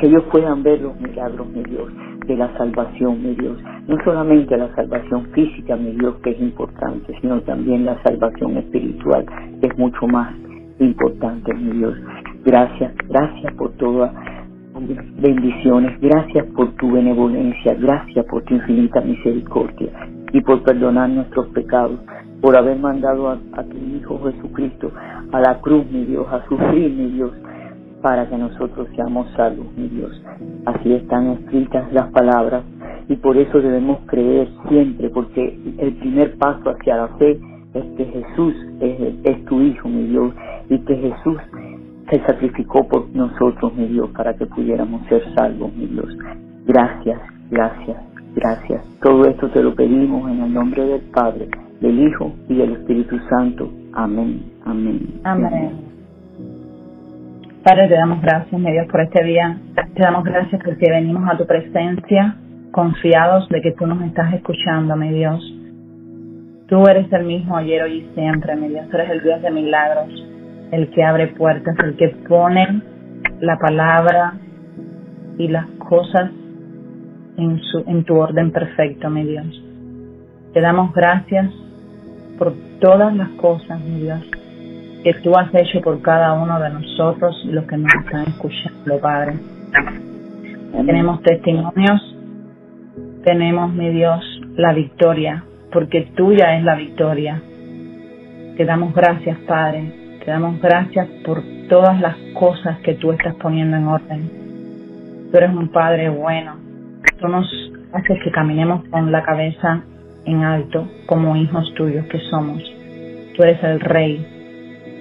que 0.00 0.06
ellos 0.06 0.24
puedan 0.32 0.62
ver 0.62 0.80
los 0.80 0.98
milagros, 1.00 1.46
mi 1.48 1.62
Dios, 1.64 1.92
de 2.26 2.36
la 2.36 2.56
salvación, 2.56 3.22
mi 3.22 3.34
Dios. 3.34 3.58
No 3.86 3.96
solamente 4.04 4.56
la 4.56 4.74
salvación 4.74 5.26
física, 5.32 5.76
mi 5.76 5.92
Dios, 5.92 6.16
que 6.22 6.30
es 6.30 6.40
importante, 6.40 7.14
sino 7.20 7.40
también 7.42 7.84
la 7.84 8.02
salvación 8.02 8.56
espiritual, 8.56 9.26
que 9.60 9.66
es 9.66 9.78
mucho 9.78 10.06
más 10.06 10.34
importante, 10.78 11.52
mi 11.54 11.78
Dios. 11.78 11.94
Gracias, 12.44 12.94
gracias 13.08 13.52
por 13.54 13.72
todas 13.72 14.12
bendiciones, 15.20 16.00
gracias 16.00 16.46
por 16.56 16.72
tu 16.72 16.90
benevolencia, 16.90 17.74
gracias 17.74 18.26
por 18.26 18.42
tu 18.42 18.54
infinita 18.54 19.00
misericordia 19.00 19.92
y 20.32 20.40
por 20.40 20.62
perdonar 20.64 21.08
nuestros 21.10 21.46
pecados, 21.48 22.00
por 22.40 22.56
haber 22.56 22.78
mandado 22.78 23.28
a, 23.28 23.38
a 23.52 23.62
tu 23.62 23.76
Hijo 23.76 24.20
Jesucristo 24.24 24.90
a 25.32 25.40
la 25.40 25.60
cruz, 25.60 25.84
mi 25.90 26.04
Dios, 26.04 26.26
a 26.30 26.44
sufrir, 26.48 26.92
mi 26.92 27.10
Dios, 27.12 27.32
para 28.04 28.28
que 28.28 28.37
nosotros 28.37 28.87
seamos 28.94 29.26
salvos, 29.34 29.66
mi 29.78 29.88
Dios. 29.88 30.23
Así 30.66 30.92
están 30.92 31.28
escritas 31.28 31.90
las 31.90 32.11
palabras 32.11 32.62
y 33.08 33.16
por 33.16 33.34
eso 33.38 33.62
debemos 33.62 34.00
creer 34.04 34.46
siempre, 34.68 35.08
porque 35.08 35.58
el 35.78 35.94
primer 35.94 36.37
paso 36.37 36.68
hacia 36.68 36.99
la 36.99 37.08
fe 37.16 37.40
es 37.73 37.84
que 37.96 38.04
Jesús 38.04 38.54
es, 38.80 39.44
tu 39.46 39.58
Hijo, 39.62 39.88
mi 39.88 40.02
Dios, 40.08 40.34
y 40.68 40.80
que 40.80 40.96
Jesús 40.96 41.38
se 42.11 42.20
sacrificó 42.26 42.87
por 42.87 43.08
nosotros, 43.16 43.75
mi 43.75 43.87
Dios, 43.87 44.11
para 44.11 44.34
que 44.34 44.44
pudiéramos 44.44 45.00
ser 45.08 45.23
salvos, 45.34 45.75
mi 45.75 45.87
Dios. 45.87 46.14
Gracias, 46.66 47.18
gracias, 47.50 47.96
gracias. 48.37 48.84
Todo 49.02 49.25
esto 49.25 49.49
te 49.49 49.62
lo 49.62 49.75
pedimos 49.75 50.30
en 50.30 50.42
el 50.42 50.52
nombre 50.52 50.84
del 50.84 51.00
Padre, 51.11 51.49
del 51.80 52.06
Hijo 52.06 52.34
y 52.50 52.54
del 52.56 52.73
Espíritu 52.73 53.16
Santo. 53.30 53.73
Amén, 53.94 54.42
amén. 54.66 55.20
Amén. 55.25 55.93
Padre, 57.64 57.88
te 57.88 57.94
damos 57.94 58.21
gracias, 58.21 58.61
mi 58.61 58.71
Dios, 58.73 58.87
por 58.90 59.00
este 59.00 59.25
día. 59.25 59.56
Te 59.94 60.02
damos 60.02 60.23
gracias 60.23 60.61
porque 60.62 60.85
venimos 60.90 61.26
a 61.33 61.38
tu 61.38 61.47
presencia 61.47 62.37
confiados 62.73 63.49
de 63.49 63.62
que 63.62 63.73
tú 63.73 63.87
nos 63.87 64.02
estás 64.02 64.35
escuchando, 64.35 64.94
mi 64.97 65.09
Dios. 65.09 65.40
Tú 66.68 66.87
eres 66.87 67.11
el 67.11 67.25
mismo 67.25 67.56
ayer, 67.56 67.83
hoy 67.83 68.00
y 68.00 68.14
siempre, 68.14 68.54
mi 68.56 68.68
Dios. 68.68 68.87
Tú 68.90 68.99
eres 68.99 69.12
el 69.12 69.23
Dios 69.23 69.40
de 69.40 69.50
milagros, 69.50 70.09
el 70.73 70.90
que 70.90 71.02
abre 71.02 71.28
puertas, 71.28 71.75
el 71.83 71.97
que 71.97 72.09
pone 72.28 72.83
la 73.40 73.56
palabra 73.56 74.35
y 75.38 75.49
las 75.49 75.64
cosas 75.88 76.33
en, 77.38 77.61
su, 77.62 77.83
en 77.87 78.04
tu 78.04 78.16
orden 78.16 78.52
perfecto, 78.52 79.09
mi 79.09 79.25
Dios. 79.25 79.64
Te 80.52 80.61
damos 80.61 80.92
gracias 80.92 81.50
por 82.37 82.52
todas 82.80 83.16
las 83.16 83.30
cosas, 83.40 83.80
mi 83.80 84.02
Dios 84.02 84.21
que 85.04 85.12
tú 85.23 85.37
has 85.37 85.54
hecho 85.54 85.82
por 85.82 86.00
cada 86.00 86.32
uno 86.32 86.58
de 86.58 86.70
nosotros, 86.70 87.44
los 87.44 87.66
que 87.66 87.76
nos 87.76 87.92
están 87.94 88.23
escuchando, 88.26 88.99
Padre. 89.00 89.34
Tenemos 90.73 91.23
testimonios, 91.23 92.16
tenemos, 93.23 93.75
mi 93.75 93.90
Dios, 93.90 94.25
la 94.56 94.73
victoria, 94.73 95.44
porque 95.70 96.08
tuya 96.16 96.56
es 96.56 96.64
la 96.64 96.75
victoria. 96.76 97.42
Te 98.56 98.64
damos 98.64 98.94
gracias, 98.94 99.38
Padre. 99.46 99.92
Te 100.25 100.30
damos 100.30 100.58
gracias 100.62 101.06
por 101.25 101.42
todas 101.68 102.00
las 102.00 102.16
cosas 102.32 102.78
que 102.78 102.94
tú 102.94 103.12
estás 103.12 103.34
poniendo 103.34 103.76
en 103.76 103.87
orden. 103.87 104.30
Tú 105.30 105.37
eres 105.37 105.50
un 105.50 105.68
Padre 105.68 106.08
bueno. 106.08 106.56
Tú 107.20 107.28
nos 107.28 107.46
haces 107.92 108.18
que 108.25 108.30
caminemos 108.30 108.88
con 108.88 109.12
la 109.12 109.23
cabeza 109.23 109.82
en 110.25 110.42
alto 110.44 110.88
como 111.06 111.37
hijos 111.37 111.73
tuyos 111.75 112.06
que 112.06 112.20
somos. 112.30 112.62
Tú 113.37 113.42
eres 113.42 113.62
el 113.62 113.80
Rey, 113.80 114.33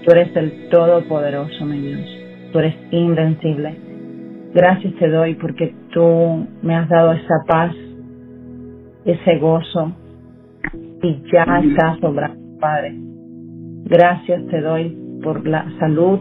Tú 0.03 0.11
eres 0.11 0.35
el 0.35 0.69
Todopoderoso, 0.69 1.65
mi 1.65 1.79
Dios. 1.79 2.23
Tú 2.51 2.59
eres 2.59 2.75
invencible. 2.91 3.77
Gracias 4.53 4.93
te 4.95 5.07
doy 5.09 5.35
porque 5.35 5.73
tú 5.91 6.45
me 6.61 6.75
has 6.75 6.89
dado 6.89 7.13
esa 7.13 7.35
paz, 7.47 7.73
ese 9.05 9.37
gozo 9.37 9.93
y 11.01 11.23
ya 11.31 11.43
está 11.43 11.97
sobrando, 12.01 12.59
Padre. 12.59 12.95
Gracias 13.85 14.45
te 14.47 14.61
doy 14.61 14.97
por 15.23 15.47
la 15.47 15.65
salud. 15.79 16.19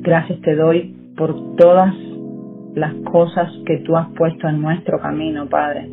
Gracias 0.00 0.40
te 0.42 0.54
doy 0.54 0.94
por 1.16 1.56
todas 1.56 1.92
las 2.74 2.94
cosas 3.10 3.50
que 3.66 3.78
tú 3.78 3.96
has 3.96 4.08
puesto 4.16 4.48
en 4.48 4.62
nuestro 4.62 5.00
camino, 5.00 5.48
Padre. 5.48 5.90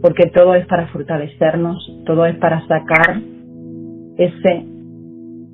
Porque 0.00 0.26
todo 0.34 0.54
es 0.54 0.66
para 0.66 0.86
fortalecernos, 0.88 2.02
todo 2.06 2.24
es 2.26 2.36
para 2.36 2.60
sacar 2.66 3.20
ese 4.16 4.71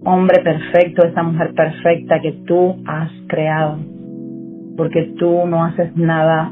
hombre 0.09 0.41
perfecto, 0.43 1.07
esa 1.07 1.23
mujer 1.23 1.53
perfecta 1.55 2.21
que 2.21 2.33
tú 2.47 2.77
has 2.87 3.11
creado, 3.27 3.79
porque 4.77 5.15
tú 5.19 5.47
no 5.47 5.65
haces 5.65 5.95
nada 5.97 6.51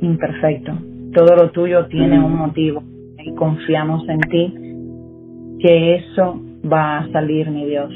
imperfecto. 0.00 0.72
Todo 1.14 1.36
lo 1.36 1.50
tuyo 1.50 1.86
tiene 1.86 2.18
un 2.18 2.36
motivo 2.36 2.82
y 3.18 3.34
confiamos 3.34 4.06
en 4.08 4.20
ti 4.20 4.54
que 5.60 5.94
eso 5.94 6.40
va 6.70 6.98
a 6.98 7.12
salir, 7.12 7.50
mi 7.50 7.66
Dios. 7.66 7.90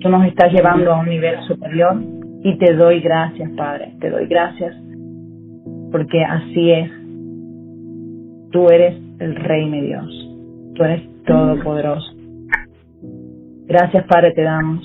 Tú 0.00 0.08
nos 0.08 0.26
estás 0.26 0.52
llevando 0.52 0.92
a 0.92 1.00
un 1.00 1.08
nivel 1.08 1.40
superior 1.46 2.02
y 2.42 2.58
te 2.58 2.74
doy 2.74 3.00
gracias, 3.00 3.50
Padre. 3.52 3.94
Te 4.00 4.10
doy 4.10 4.26
gracias 4.26 4.74
porque 5.92 6.24
así 6.24 6.72
es. 6.72 6.90
Tú 8.50 8.68
eres 8.70 8.96
el 9.20 9.36
Rey, 9.36 9.66
mi 9.66 9.82
Dios. 9.82 10.28
Tú 10.74 10.82
eres 10.82 11.02
todopoderoso. 11.24 12.11
Gracias, 13.72 14.04
Padre, 14.04 14.32
te 14.32 14.42
damos 14.42 14.84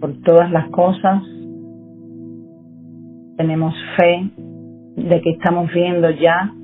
por 0.00 0.12
todas 0.22 0.48
las 0.52 0.68
cosas. 0.68 1.24
Tenemos 3.36 3.74
fe 3.96 4.30
de 4.94 5.20
que 5.20 5.30
estamos 5.30 5.68
viendo 5.74 6.08
ya 6.08 6.54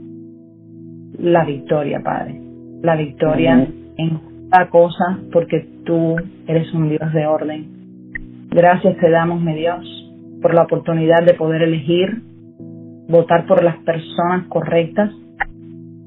la 1.18 1.44
victoria, 1.44 2.00
Padre. 2.00 2.40
La 2.80 2.94
victoria 2.94 3.66
en 3.96 4.20
cada 4.52 4.70
cosa 4.70 5.18
porque 5.32 5.66
tú 5.84 6.14
eres 6.46 6.72
un 6.72 6.88
Dios 6.88 7.12
de 7.12 7.26
orden. 7.26 8.46
Gracias 8.50 8.96
te 8.98 9.10
damos, 9.10 9.42
mi 9.42 9.54
Dios, 9.54 9.84
por 10.40 10.54
la 10.54 10.62
oportunidad 10.62 11.26
de 11.26 11.34
poder 11.34 11.62
elegir, 11.62 12.22
votar 13.08 13.46
por 13.48 13.64
las 13.64 13.78
personas 13.78 14.46
correctas. 14.46 15.10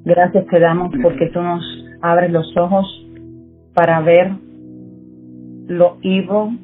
Gracias 0.05 0.47
te 0.47 0.61
damos 0.61 0.93
porque 1.03 1.27
tú 1.27 1.41
nos 1.41 1.61
abres 2.01 2.31
los 2.31 2.55
ojos 2.55 2.85
para 3.73 3.99
ver 3.99 4.46
lo 5.67 5.97
evil, 6.01 6.59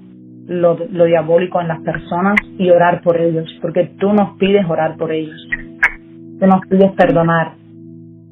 lo, 0.48 0.78
lo 0.92 1.06
diabólico 1.06 1.62
en 1.62 1.68
las 1.68 1.82
personas 1.82 2.36
y 2.58 2.70
orar 2.70 3.02
por 3.02 3.20
ellos, 3.20 3.48
porque 3.62 3.92
tú 4.00 4.14
nos 4.14 4.38
pides 4.38 4.66
orar 4.70 4.98
por 4.98 5.12
ellos. 5.12 5.48
Tú 6.40 6.48
nos 6.48 6.66
pides 6.68 6.92
perdonar. 6.94 7.54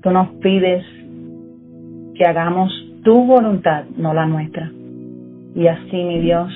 Tú 0.02 0.10
nos 0.12 0.30
pides 0.42 0.84
que 2.16 2.26
hagamos 2.26 2.72
tu 3.04 3.26
voluntad, 3.26 3.86
no 3.98 4.14
la 4.14 4.26
nuestra. 4.26 4.72
Y 5.56 5.68
así, 5.68 6.04
mi 6.04 6.20
Dios, 6.22 6.52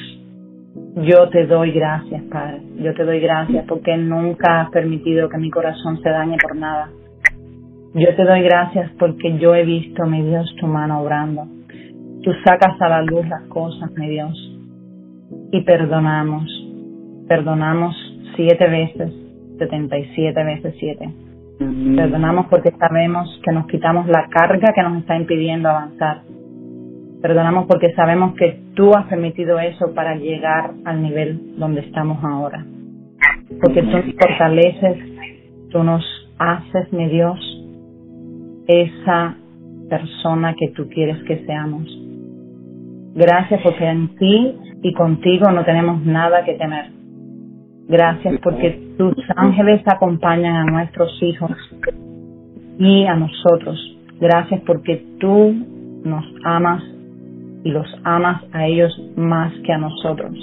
yo 0.95 1.30
te 1.30 1.45
doy 1.45 1.71
gracias, 1.71 2.23
Padre. 2.23 2.62
Yo 2.78 2.93
te 2.93 3.04
doy 3.04 3.19
gracias 3.19 3.65
porque 3.67 3.95
nunca 3.97 4.62
has 4.62 4.69
permitido 4.71 5.30
que 5.30 5.38
mi 5.38 5.49
corazón 5.49 6.01
se 6.01 6.10
dañe 6.10 6.38
por 6.41 6.56
nada. 6.56 6.89
Yo 7.93 8.15
te 8.15 8.23
doy 8.23 8.41
gracias 8.41 8.91
porque 8.99 9.38
yo 9.38 9.56
he 9.56 9.63
visto, 9.63 10.06
mi 10.06 10.21
Dios, 10.23 10.54
tu 10.60 10.67
mano 10.67 11.01
obrando. 11.01 11.47
Tú 12.25 12.31
sacas 12.43 12.81
a 12.81 12.89
la 12.89 13.03
luz 13.03 13.27
las 13.27 13.43
cosas, 13.43 13.91
mi 13.91 14.09
Dios, 14.09 14.33
y 15.51 15.61
perdonamos. 15.61 16.43
Perdonamos 17.27 17.95
siete 18.35 18.67
veces, 18.67 19.13
setenta 19.59 19.95
y 19.95 20.05
siete 20.15 20.43
veces 20.43 20.73
siete. 20.79 21.07
Perdonamos 21.95 22.47
porque 22.47 22.71
sabemos 22.79 23.39
que 23.43 23.51
nos 23.51 23.67
quitamos 23.67 24.07
la 24.07 24.27
carga 24.29 24.73
que 24.73 24.81
nos 24.81 24.97
está 25.01 25.15
impidiendo 25.15 25.69
avanzar. 25.69 26.23
Perdonamos 27.21 27.67
porque 27.67 27.93
sabemos 27.93 28.33
que 28.33 28.59
tú 28.73 28.95
has 28.95 29.05
permitido 29.05 29.59
eso 29.59 29.93
para 29.93 30.15
llegar 30.15 30.71
al 30.83 31.03
nivel 31.03 31.55
donde 31.59 31.81
estamos 31.81 32.23
ahora. 32.23 32.65
Porque 33.61 33.83
tú 33.83 33.91
nos 33.91 34.15
fortaleces, 34.19 34.97
tú 35.69 35.83
nos 35.83 36.03
haces, 36.39 36.91
mi 36.91 37.07
Dios, 37.07 37.39
esa 38.67 39.35
persona 39.91 40.55
que 40.55 40.69
tú 40.69 40.89
quieres 40.89 41.21
que 41.25 41.45
seamos. 41.45 42.01
Gracias 43.15 43.62
porque 43.63 43.86
en 43.86 44.15
ti 44.17 44.56
y 44.84 44.93
contigo 44.93 45.49
no 45.49 45.63
tenemos 45.63 46.06
nada 46.06 46.43
que 46.43 46.56
temer. 46.56 46.91
Gracias 47.88 48.36
porque 48.43 48.93
tus 48.97 49.15
ángeles 49.38 49.82
acompañan 49.86 50.56
a 50.56 50.65
nuestros 50.65 51.17
hijos 51.23 51.51
y 52.78 53.06
a 53.06 53.15
nosotros. 53.15 53.80
Gracias 54.19 54.62
porque 54.65 55.06
tú 55.19 55.56
nos 56.04 56.25
amas 56.43 56.84
y 57.63 57.69
los 57.69 57.88
amas 58.04 58.43
a 58.51 58.65
ellos 58.65 58.91
más 59.15 59.54
que 59.65 59.71
a 59.71 59.78
nosotros. 59.78 60.34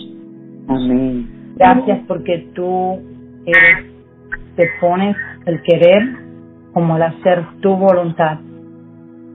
Amén. 0.69 1.55
Gracias 1.57 2.01
porque 2.09 2.49
tú 2.55 2.99
eres, 3.45 3.87
te 4.57 4.65
pones 4.81 5.17
el 5.45 5.61
querer 5.63 6.03
como 6.73 6.97
el 6.97 7.03
hacer 7.03 7.45
tu 7.61 7.77
voluntad. 7.77 8.39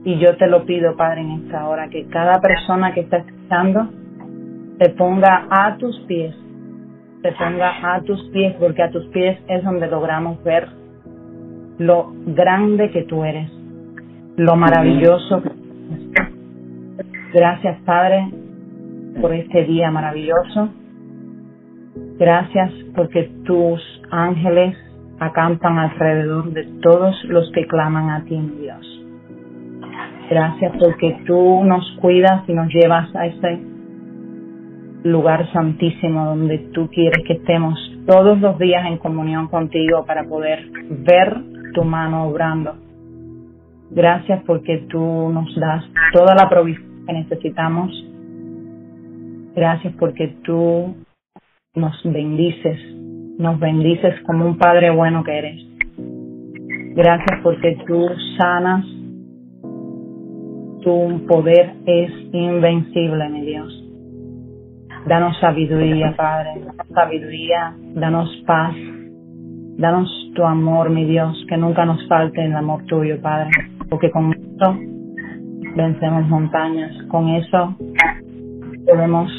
Y 0.04 0.18
yo 0.18 0.36
te 0.36 0.46
lo 0.46 0.64
pido, 0.64 0.96
Padre, 0.96 1.22
en 1.22 1.30
esta 1.42 1.68
hora, 1.68 1.88
que 1.88 2.06
cada 2.06 2.40
persona 2.40 2.94
que 2.94 3.00
está 3.00 3.18
escuchando 3.18 3.88
te 4.78 4.90
ponga 4.90 5.46
a 5.50 5.76
tus 5.76 5.98
pies, 6.06 6.34
te 7.22 7.32
ponga 7.32 7.94
a 7.94 8.00
tus 8.02 8.22
pies, 8.30 8.54
porque 8.58 8.82
a 8.82 8.90
tus 8.90 9.06
pies 9.06 9.38
es 9.48 9.64
donde 9.64 9.88
logramos 9.88 10.42
ver 10.44 10.68
lo 11.78 12.12
grande 12.26 12.90
que 12.90 13.02
tú 13.04 13.24
eres, 13.24 13.50
lo 14.36 14.56
maravilloso 14.56 15.42
que 15.42 15.58
Gracias, 17.32 17.78
Padre, 17.84 18.30
por 19.20 19.34
este 19.34 19.64
día 19.64 19.90
maravilloso. 19.90 20.70
Gracias 22.18 22.72
porque 22.96 23.30
tus 23.44 23.82
ángeles 24.10 24.74
acampan 25.20 25.78
alrededor 25.78 26.52
de 26.52 26.64
todos 26.80 27.22
los 27.24 27.50
que 27.52 27.66
claman 27.66 28.10
a 28.10 28.24
ti, 28.24 28.40
Dios. 28.60 28.97
Gracias 30.30 30.72
porque 30.78 31.22
tú 31.26 31.64
nos 31.64 31.90
cuidas 32.00 32.48
y 32.48 32.52
nos 32.52 32.68
llevas 32.68 33.14
a 33.16 33.26
ese 33.26 33.60
lugar 35.04 35.50
santísimo 35.52 36.26
donde 36.26 36.58
tú 36.74 36.88
quieres 36.88 37.24
que 37.26 37.34
estemos 37.34 37.78
todos 38.06 38.40
los 38.40 38.58
días 38.58 38.86
en 38.86 38.98
comunión 38.98 39.48
contigo 39.48 40.04
para 40.06 40.24
poder 40.24 40.66
ver 40.90 41.36
tu 41.74 41.84
mano 41.84 42.28
obrando. 42.28 42.76
Gracias 43.90 44.42
porque 44.44 44.86
tú 44.88 45.30
nos 45.32 45.54
das 45.56 45.84
toda 46.12 46.34
la 46.34 46.48
provisión 46.48 47.06
que 47.06 47.12
necesitamos. 47.12 47.90
Gracias 49.54 49.94
porque 49.98 50.36
tú 50.42 50.94
nos 51.74 52.02
bendices, 52.04 52.78
nos 53.38 53.58
bendices 53.58 54.20
como 54.26 54.44
un 54.44 54.58
Padre 54.58 54.90
bueno 54.90 55.24
que 55.24 55.38
eres. 55.38 55.62
Gracias 56.94 57.40
porque 57.42 57.78
tú 57.86 58.08
sanas, 58.36 58.84
tu 60.82 61.26
poder 61.26 61.74
es 61.86 62.10
invencible, 62.32 63.28
mi 63.28 63.42
Dios. 63.42 63.84
Danos 65.06 65.38
sabiduría, 65.40 66.14
Padre, 66.16 66.60
sabiduría, 66.94 67.74
danos 67.94 68.28
paz, 68.46 68.74
danos 69.76 70.08
tu 70.34 70.44
amor, 70.44 70.90
mi 70.90 71.04
Dios, 71.04 71.44
que 71.48 71.56
nunca 71.56 71.84
nos 71.84 72.06
falte 72.08 72.44
el 72.44 72.54
amor 72.54 72.84
tuyo, 72.86 73.20
Padre, 73.20 73.50
porque 73.88 74.10
con 74.10 74.32
eso 74.32 74.76
vencemos 75.76 76.28
montañas, 76.28 76.92
con 77.08 77.28
eso 77.28 77.74
podemos 78.86 79.30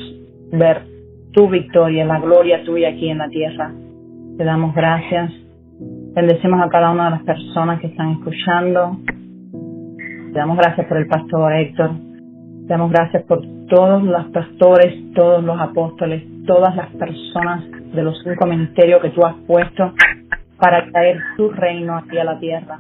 ver 0.51 0.83
tu 1.33 1.47
victoria, 1.49 2.05
la 2.05 2.19
gloria 2.19 2.63
tuya 2.63 2.89
aquí 2.89 3.09
en 3.09 3.17
la 3.19 3.29
tierra. 3.29 3.71
Te 4.37 4.43
damos 4.43 4.73
gracias. 4.73 5.31
Bendecimos 6.15 6.61
a 6.61 6.69
cada 6.69 6.91
una 6.91 7.05
de 7.05 7.11
las 7.11 7.23
personas 7.23 7.79
que 7.79 7.87
están 7.87 8.11
escuchando. 8.11 8.97
Te 10.31 10.39
damos 10.39 10.57
gracias 10.57 10.87
por 10.87 10.97
el 10.97 11.07
pastor 11.07 11.53
Héctor. 11.53 11.91
Te 12.67 12.67
damos 12.67 12.91
gracias 12.91 13.23
por 13.23 13.41
todos 13.67 14.03
los 14.03 14.25
pastores, 14.27 15.13
todos 15.13 15.43
los 15.43 15.59
apóstoles, 15.59 16.23
todas 16.45 16.75
las 16.75 16.87
personas 16.95 17.63
de 17.93 18.03
los 18.03 18.21
cinco 18.23 18.45
ministerios 18.45 19.01
que 19.01 19.09
tú 19.09 19.25
has 19.25 19.35
puesto 19.47 19.93
para 20.57 20.85
traer 20.91 21.19
tu 21.37 21.49
reino 21.49 21.97
aquí 21.97 22.17
a 22.17 22.23
la 22.23 22.39
tierra. 22.39 22.79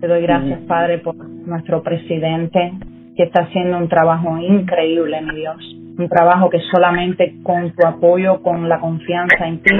Te 0.00 0.06
doy 0.06 0.22
gracias, 0.22 0.60
Padre, 0.60 0.98
por 0.98 1.16
nuestro 1.16 1.82
presidente 1.82 2.72
que 3.16 3.24
está 3.24 3.42
haciendo 3.42 3.78
un 3.78 3.88
trabajo 3.88 4.38
increíble, 4.38 5.20
mi 5.22 5.34
Dios 5.34 5.78
un 5.98 6.08
trabajo 6.08 6.48
que 6.48 6.60
solamente 6.70 7.40
con 7.42 7.72
tu 7.72 7.84
apoyo, 7.84 8.40
con 8.40 8.68
la 8.68 8.78
confianza 8.78 9.48
en 9.48 9.60
ti, 9.60 9.74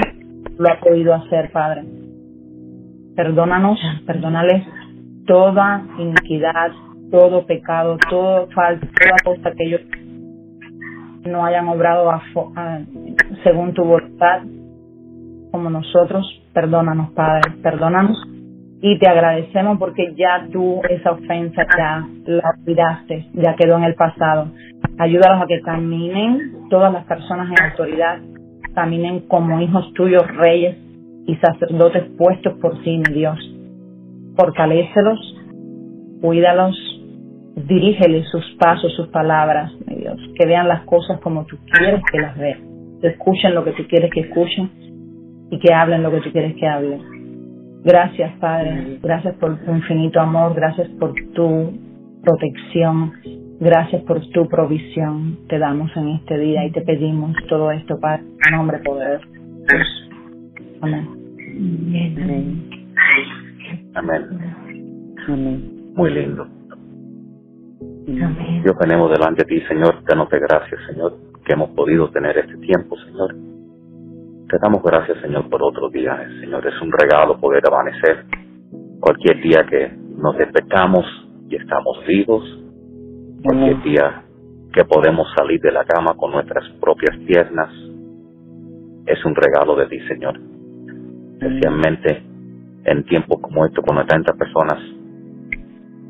lo 0.57 0.69
ha 0.69 0.79
podido 0.79 1.13
hacer, 1.13 1.49
Padre. 1.51 1.85
Perdónanos, 3.15 3.79
perdónales 4.05 4.67
toda 5.25 5.85
iniquidad, 5.97 6.71
todo 7.11 7.45
pecado, 7.45 7.97
todo 8.09 8.47
falta, 8.53 8.87
toda 8.87 9.35
cosa 9.35 9.51
que 9.55 9.63
ellos 9.65 9.81
no 11.25 11.45
hayan 11.45 11.67
obrado 11.67 12.09
según 13.43 13.73
tu 13.73 13.83
voluntad, 13.83 14.41
como 15.51 15.69
nosotros, 15.69 16.25
perdónanos, 16.53 17.11
Padre, 17.11 17.51
perdónanos 17.61 18.17
y 18.81 18.97
te 18.97 19.09
agradecemos 19.09 19.77
porque 19.77 20.13
ya 20.15 20.47
tú 20.51 20.81
esa 20.89 21.11
ofensa 21.11 21.65
ya 21.77 22.07
la 22.25 22.55
olvidaste, 22.57 23.25
ya 23.33 23.55
quedó 23.55 23.77
en 23.77 23.83
el 23.83 23.95
pasado. 23.95 24.51
Ayúdalos 24.97 25.43
a 25.43 25.47
que 25.47 25.61
caminen, 25.61 26.67
todas 26.69 26.93
las 26.93 27.05
personas 27.05 27.49
en 27.49 27.71
autoridad, 27.71 28.19
caminen 28.73 29.27
como 29.27 29.59
hijos 29.59 29.91
tuyos, 29.93 30.25
reyes 30.27 30.77
y 31.25 31.35
sacerdotes 31.35 32.03
puestos 32.17 32.53
por 32.59 32.81
ti, 32.81 32.97
mi 32.97 33.13
Dios. 33.13 33.37
Fortalécelos, 34.39 35.19
cuídalos, 36.21 36.75
dirígeles 37.67 38.25
sus 38.29 38.55
pasos, 38.57 38.93
sus 38.95 39.09
palabras, 39.09 39.69
mi 39.85 39.95
Dios. 39.95 40.17
Que 40.39 40.47
vean 40.47 40.69
las 40.69 40.83
cosas 40.85 41.19
como 41.19 41.45
tú 41.45 41.57
quieres 41.69 42.01
que 42.09 42.19
las 42.19 42.37
vean. 42.37 42.61
Que 43.01 43.07
escuchen 43.07 43.53
lo 43.53 43.65
que 43.65 43.73
tú 43.73 43.83
quieres 43.89 44.09
que 44.13 44.21
escuchen 44.21 44.69
y 45.51 45.59
que 45.59 45.73
hablen 45.73 46.03
lo 46.03 46.11
que 46.11 46.21
tú 46.21 46.31
quieres 46.31 46.55
que 46.55 46.65
hablen. 46.65 47.01
Gracias, 47.83 48.31
Padre. 48.39 48.99
Gracias 49.01 49.35
por 49.35 49.57
tu 49.57 49.71
infinito 49.71 50.21
amor. 50.21 50.53
Gracias 50.55 50.87
por 50.99 51.13
tu 51.33 51.73
protección. 52.23 53.11
Gracias 53.59 54.01
por 54.03 54.25
tu 54.29 54.47
provisión. 54.47 55.39
Te 55.49 55.59
damos 55.59 55.91
en 55.97 56.09
este 56.09 56.37
día 56.37 56.65
y 56.65 56.71
te 56.71 56.79
pedimos 56.79 57.35
todo 57.49 57.71
esto, 57.71 57.99
Padre, 57.99 58.23
en 58.47 58.55
nombre 58.55 58.79
poder. 58.79 59.19
Amén. 60.81 61.09
Amén. 62.23 62.69
Amén. 63.95 64.27
Amén. 65.27 65.93
Muy 65.95 66.11
lindo. 66.11 66.47
Amén. 68.07 68.63
Dios, 68.63 68.75
venimos 68.79 69.11
delante 69.11 69.43
de 69.43 69.59
ti, 69.59 69.65
Señor. 69.67 70.03
Danos 70.05 70.29
gracias, 70.29 70.79
Señor, 70.87 71.15
que 71.45 71.53
hemos 71.53 71.69
podido 71.71 72.09
tener 72.09 72.37
este 72.37 72.57
tiempo, 72.57 72.97
Señor 72.97 73.35
te 74.49 74.57
damos 74.57 74.81
gracias, 74.81 75.19
Señor, 75.21 75.47
por 75.49 75.61
otro 75.61 75.89
día. 75.89 76.17
Señor, 76.41 76.65
es 76.65 76.81
un 76.81 76.91
regalo 76.91 77.39
poder 77.39 77.61
amanecer 77.67 78.25
cualquier 78.99 79.41
día 79.41 79.65
que 79.69 79.91
nos 80.17 80.37
despertamos 80.37 81.05
y 81.47 81.55
estamos 81.55 82.03
vivos, 82.07 82.43
cualquier 83.43 83.81
día 83.83 84.23
que 84.73 84.83
podemos 84.85 85.27
salir 85.37 85.61
de 85.61 85.71
la 85.71 85.85
cama 85.85 86.15
con 86.15 86.31
nuestras 86.31 86.67
propias 86.81 87.15
piernas. 87.27 87.71
Es 89.05 89.23
un 89.23 89.35
regalo 89.35 89.75
de 89.75 89.85
ti, 89.85 89.99
Señor. 90.07 90.39
Especialmente 91.39 92.23
en 92.85 93.03
tiempos 93.05 93.39
como 93.41 93.65
estos, 93.65 93.83
cuando 93.83 94.01
hay 94.01 94.07
tantas 94.07 94.37
personas 94.37 94.79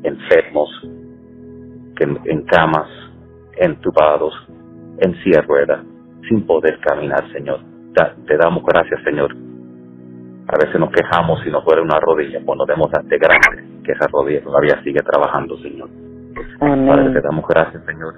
enfermos, 0.02 0.68
en 2.00 2.42
camas, 2.44 2.88
entubados, 3.58 4.32
en 4.98 5.14
silla 5.22 5.42
rueda, 5.42 5.84
sin 6.28 6.46
poder 6.46 6.78
caminar, 6.80 7.30
Señor 7.32 7.60
te 8.26 8.36
damos 8.36 8.62
gracias, 8.64 9.02
Señor. 9.04 9.34
A 10.48 10.56
veces 10.64 10.80
nos 10.80 10.90
quejamos 10.90 11.40
si 11.44 11.50
nos 11.50 11.64
duele 11.64 11.82
una 11.82 12.00
rodilla, 12.00 12.40
pues 12.44 12.58
nos 12.58 12.66
demos 12.66 12.90
ante 12.94 13.18
grande 13.18 13.82
que 13.84 13.92
esa 13.92 14.06
rodilla 14.08 14.42
todavía 14.42 14.82
sigue 14.82 15.00
trabajando, 15.00 15.56
Señor. 15.58 15.88
Padre, 16.58 17.12
te 17.12 17.20
damos 17.20 17.44
gracias, 17.48 17.84
Señor, 17.84 18.14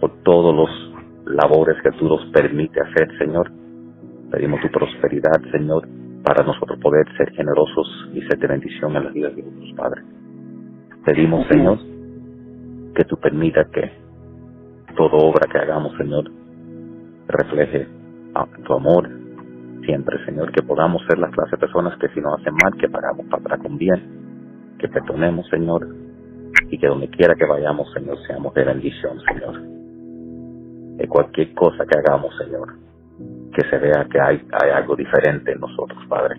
por 0.00 0.10
todos 0.22 0.54
los 0.54 1.34
labores 1.34 1.76
que 1.82 1.90
tú 1.92 2.08
nos 2.08 2.24
permites 2.32 2.82
hacer, 2.82 3.08
Señor. 3.18 3.50
Pedimos 4.30 4.60
tu 4.60 4.68
prosperidad, 4.68 5.40
Señor, 5.52 5.86
para 6.22 6.44
nosotros 6.44 6.78
poder 6.80 7.06
ser 7.16 7.30
generosos 7.32 8.10
y 8.14 8.20
ser 8.22 8.38
de 8.38 8.46
bendición 8.46 8.96
en 8.96 9.04
la 9.04 9.10
vida 9.10 9.30
de 9.30 9.42
nuestros 9.42 9.72
padres. 9.74 10.04
Pedimos, 11.04 11.46
Señor, 11.48 11.78
que 12.94 13.04
tú 13.04 13.16
permitas 13.16 13.68
que 13.68 13.90
toda 14.96 15.16
obra 15.16 15.48
que 15.50 15.58
hagamos, 15.58 15.96
Señor, 15.96 16.30
refleje 17.28 17.88
tu 18.64 18.72
amor 18.74 19.08
siempre, 19.84 20.24
Señor, 20.24 20.52
que 20.52 20.62
podamos 20.62 21.02
ser 21.06 21.18
la 21.18 21.30
clase 21.30 21.52
de 21.52 21.58
personas 21.58 21.98
que 21.98 22.08
si 22.08 22.20
nos 22.20 22.38
hacen 22.38 22.54
mal, 22.62 22.74
que 22.78 22.88
pagamos 22.88 23.26
para 23.26 23.42
atrás 23.42 23.60
con 23.60 23.78
bien, 23.78 24.76
que 24.78 24.88
perdonemos, 24.88 25.48
Señor, 25.48 25.86
y 26.70 26.78
que 26.78 26.86
donde 26.86 27.08
quiera 27.08 27.34
que 27.34 27.46
vayamos, 27.46 27.90
Señor, 27.92 28.18
seamos 28.26 28.52
de 28.54 28.64
bendición, 28.64 29.18
Señor. 29.20 29.60
De 30.96 31.08
cualquier 31.08 31.54
cosa 31.54 31.84
que 31.86 31.98
hagamos, 31.98 32.36
Señor, 32.36 32.74
que 33.60 33.68
se 33.68 33.78
vea 33.78 34.06
que 34.10 34.18
hay, 34.18 34.40
hay 34.52 34.70
algo 34.70 34.96
diferente 34.96 35.52
en 35.52 35.60
nosotros, 35.60 35.98
Padre. 36.08 36.36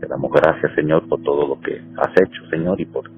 Te 0.00 0.06
damos 0.06 0.30
gracias, 0.30 0.72
Señor, 0.74 1.08
por 1.08 1.22
todo 1.22 1.48
lo 1.48 1.60
que 1.60 1.80
has 1.96 2.12
hecho, 2.20 2.46
Señor, 2.50 2.78
y 2.80 2.84
por 2.84 3.10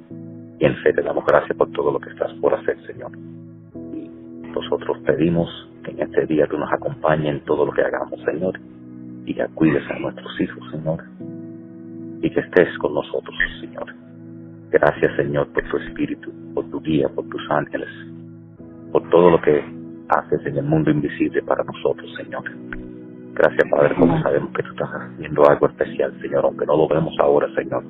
y 0.61 0.65
en 0.65 0.77
te 0.81 1.03
damos 1.03 1.25
gracias 1.27 1.57
por 1.59 1.69
todo 1.73 1.91
lo 1.91 1.99
que 1.99 2.11
estás 2.11 2.33
por 2.35 2.55
hacer, 2.55 2.77
Señor. 2.87 3.11
Y 3.75 4.09
nosotros 4.51 4.99
pedimos 5.05 5.49
que 5.83 5.91
en 5.91 6.03
este 6.03 6.27
día 6.27 6.47
tú 6.47 6.57
nos 6.57 6.73
acompañes 6.73 7.35
en 7.35 7.41
todo 7.45 7.67
lo 7.67 7.73
que 7.73 7.83
hagamos, 7.83 8.21
Señor, 8.25 8.61
y 9.27 9.35
que 9.35 9.45
cuides 9.55 9.83
a 9.91 9.99
nuestros 9.99 10.41
hijos, 10.41 10.71
Señor, 10.71 11.03
y 12.23 12.31
que 12.31 12.41
estés 12.41 12.79
con 12.79 12.95
nosotros, 12.95 13.35
Señor. 13.61 13.87
Gracias, 14.71 15.17
Señor, 15.17 15.49
por 15.53 15.69
tu 15.69 15.77
espíritu, 15.79 16.31
por 16.55 16.71
tu 16.71 16.81
guía, 16.81 17.09
por 17.09 17.29
tus 17.29 17.43
ángeles, 17.51 17.89
por 18.93 19.03
todo 19.11 19.31
lo 19.31 19.41
que 19.41 19.65
haces 20.09 20.47
en 20.47 20.59
el 20.59 20.65
mundo 20.65 20.93
invisible 20.93 21.43
para 21.43 21.65
nosotros, 21.65 22.09
Señor. 22.17 22.45
Gracias, 23.35 23.65
Padre, 23.71 23.95
como 23.95 24.21
sabemos 24.23 24.51
que 24.55 24.63
tú 24.63 24.71
estás 24.71 24.91
haciendo 24.91 25.49
algo 25.49 25.67
especial, 25.67 26.13
Señor, 26.21 26.45
aunque 26.45 26.67
no 26.67 26.77
lo 26.77 26.89
vemos 26.89 27.15
ahora, 27.19 27.49
Señor. 27.55 27.83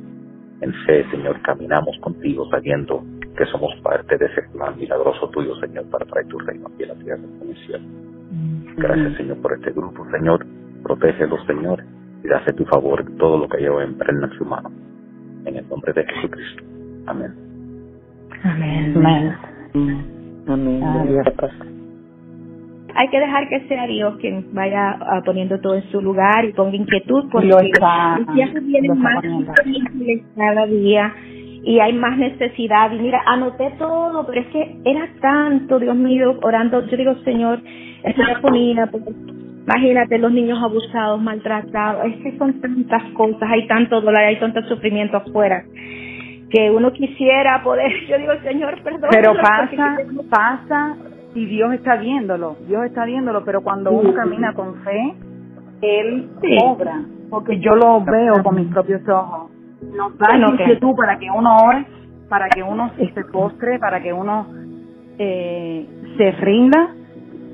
En 0.61 0.73
fe, 0.87 1.05
Señor, 1.11 1.41
caminamos 1.43 1.99
contigo 2.01 2.49
sabiendo 2.49 3.03
que 3.37 3.45
somos 3.47 3.73
parte 3.83 4.17
de 4.17 4.27
ese 4.27 4.43
plan 4.53 4.77
milagroso 4.77 5.29
tuyo, 5.31 5.57
Señor, 5.57 5.85
para 5.91 6.07
traer 6.07 6.29
tu 6.29 6.39
reino 6.39 6.69
aquí 6.69 6.85
en 6.85 6.89
la 6.89 6.95
tierra 6.95 7.23
como 7.23 7.45
en 7.45 7.51
el 7.51 7.67
cielo. 7.67 7.85
Gracias, 8.77 9.17
Señor, 9.17 9.43
por 9.43 9.53
este 9.55 9.73
grupo, 9.73 10.07
Señor. 10.11 10.47
Protégelo, 10.85 11.37
Señor, 11.47 11.83
y 12.25 12.33
hace 12.33 12.53
tu 12.53 12.65
favor 12.67 13.05
todo 13.19 13.39
lo 13.39 13.49
que 13.49 13.59
lleva 13.59 13.83
en 13.83 13.97
su 14.39 14.45
mano. 14.45 14.71
En 15.45 15.57
el 15.57 15.69
nombre 15.69 15.93
de 15.93 16.05
Jesucristo. 16.05 16.63
Amén. 17.07 17.35
Amén. 18.45 18.95
Amén. 18.97 20.45
Amén. 20.47 21.82
Hay 22.95 23.09
que 23.09 23.19
dejar 23.19 23.49
que 23.49 23.61
sea 23.69 23.87
Dios 23.87 24.17
quien 24.21 24.53
vaya 24.53 24.91
ah, 25.01 25.23
poniendo 25.25 25.61
todo 25.61 25.75
en 25.77 25.91
su 25.91 26.01
lugar 26.01 26.45
y 26.45 26.53
ponga 26.53 26.77
inquietud 26.77 27.29
porque 27.31 27.49
ya 27.49 28.53
se 28.53 28.61
vienen 28.61 28.99
más 28.99 29.23
difíciles 29.23 30.23
cada 30.37 30.67
día 30.67 31.15
y 31.65 31.79
hay 31.79 31.93
más 31.93 32.19
necesidad. 32.19 32.93
Y 32.93 32.99
mira, 32.99 33.23
anoté 33.27 33.73
todo, 33.79 34.27
pero 34.27 34.41
es 34.41 34.47
que 34.49 34.77
era 34.85 35.09
tanto, 35.21 35.79
Dios 35.79 35.97
mío, 35.97 36.39
orando. 36.43 36.85
Yo 36.87 36.97
digo, 36.97 37.15
Señor, 37.25 37.61
es 38.03 38.19
una 38.19 38.41
comida, 38.41 38.89
porque 38.91 39.11
imagínate 39.11 40.19
los 40.19 40.33
niños 40.33 40.59
abusados, 40.63 41.21
maltratados. 41.23 42.07
Es 42.07 42.17
que 42.23 42.37
son 42.37 42.61
tantas 42.61 43.05
cosas, 43.13 43.49
hay 43.51 43.67
tanto 43.69 44.01
dolor, 44.01 44.21
hay 44.21 44.39
tanto 44.39 44.63
sufrimiento 44.63 45.17
afuera 45.17 45.65
que 46.51 46.71
uno 46.71 46.93
quisiera 46.93 47.63
poder, 47.63 47.91
yo 48.09 48.19
digo, 48.19 48.33
Señor, 48.43 48.83
perdón. 48.83 49.09
Pero 49.11 49.35
pasa, 49.41 49.97
pasa 50.29 50.97
y 51.35 51.47
Dios 51.47 51.73
está 51.75 51.97
viéndolo, 51.97 52.57
Dios 52.67 52.85
está 52.85 53.05
viéndolo, 53.05 53.45
pero 53.45 53.63
cuando 53.63 53.93
uno 53.93 54.13
camina 54.15 54.53
con 54.55 54.77
fe, 54.83 55.15
Él 55.81 56.31
obra, 56.63 57.03
porque 57.31 57.59
yo 57.59 57.75
lo 57.75 58.03
veo 58.05 58.43
con 58.43 58.57
mis 58.57 58.69
propios 58.69 59.07
ojos. 59.09 59.51
Nos 59.97 60.17
da 60.19 60.37
inquietud 60.37 60.95
para 60.95 61.19
que 61.19 61.27
uno 61.31 61.57
ore, 61.57 61.87
para 62.29 62.49
que 62.49 62.63
uno 62.63 62.91
se 62.97 63.25
postre, 63.25 63.79
para 63.79 64.03
que 64.03 64.13
uno 64.13 64.47
eh, 65.19 65.87
se 66.17 66.31
rinda 66.33 66.95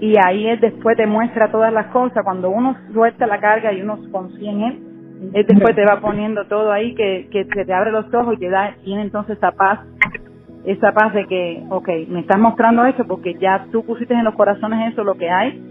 y 0.00 0.14
ahí 0.24 0.46
Él 0.46 0.60
después 0.60 0.96
te 0.96 1.06
muestra 1.06 1.50
todas 1.50 1.72
las 1.72 1.86
cosas. 1.86 2.22
Cuando 2.24 2.50
uno 2.50 2.76
suelta 2.92 3.26
la 3.26 3.40
carga 3.40 3.72
y 3.72 3.82
uno 3.82 3.98
confía 4.10 4.50
en 4.50 4.60
Él, 4.62 4.78
Él 5.34 5.46
después 5.46 5.74
te 5.74 5.84
va 5.84 6.00
poniendo 6.00 6.46
todo 6.46 6.72
ahí 6.72 6.94
que, 6.94 7.28
que, 7.30 7.44
te 7.44 7.72
abre 7.72 7.90
los 7.90 8.12
ojos 8.14 8.34
y 8.34 8.38
te 8.38 8.48
da, 8.48 8.74
tiene 8.84 9.02
entonces 9.02 9.36
esa 9.36 9.52
paz, 9.52 9.80
esa 10.68 10.92
paz 10.92 11.14
de 11.14 11.26
que, 11.26 11.64
ok, 11.70 11.88
me 12.08 12.20
estás 12.20 12.38
mostrando 12.38 12.84
esto 12.84 13.06
porque 13.06 13.34
ya 13.40 13.66
tú 13.72 13.84
pusiste 13.84 14.14
en 14.14 14.24
los 14.24 14.34
corazones 14.34 14.92
eso 14.92 15.02
lo 15.02 15.14
que 15.14 15.30
hay 15.30 15.62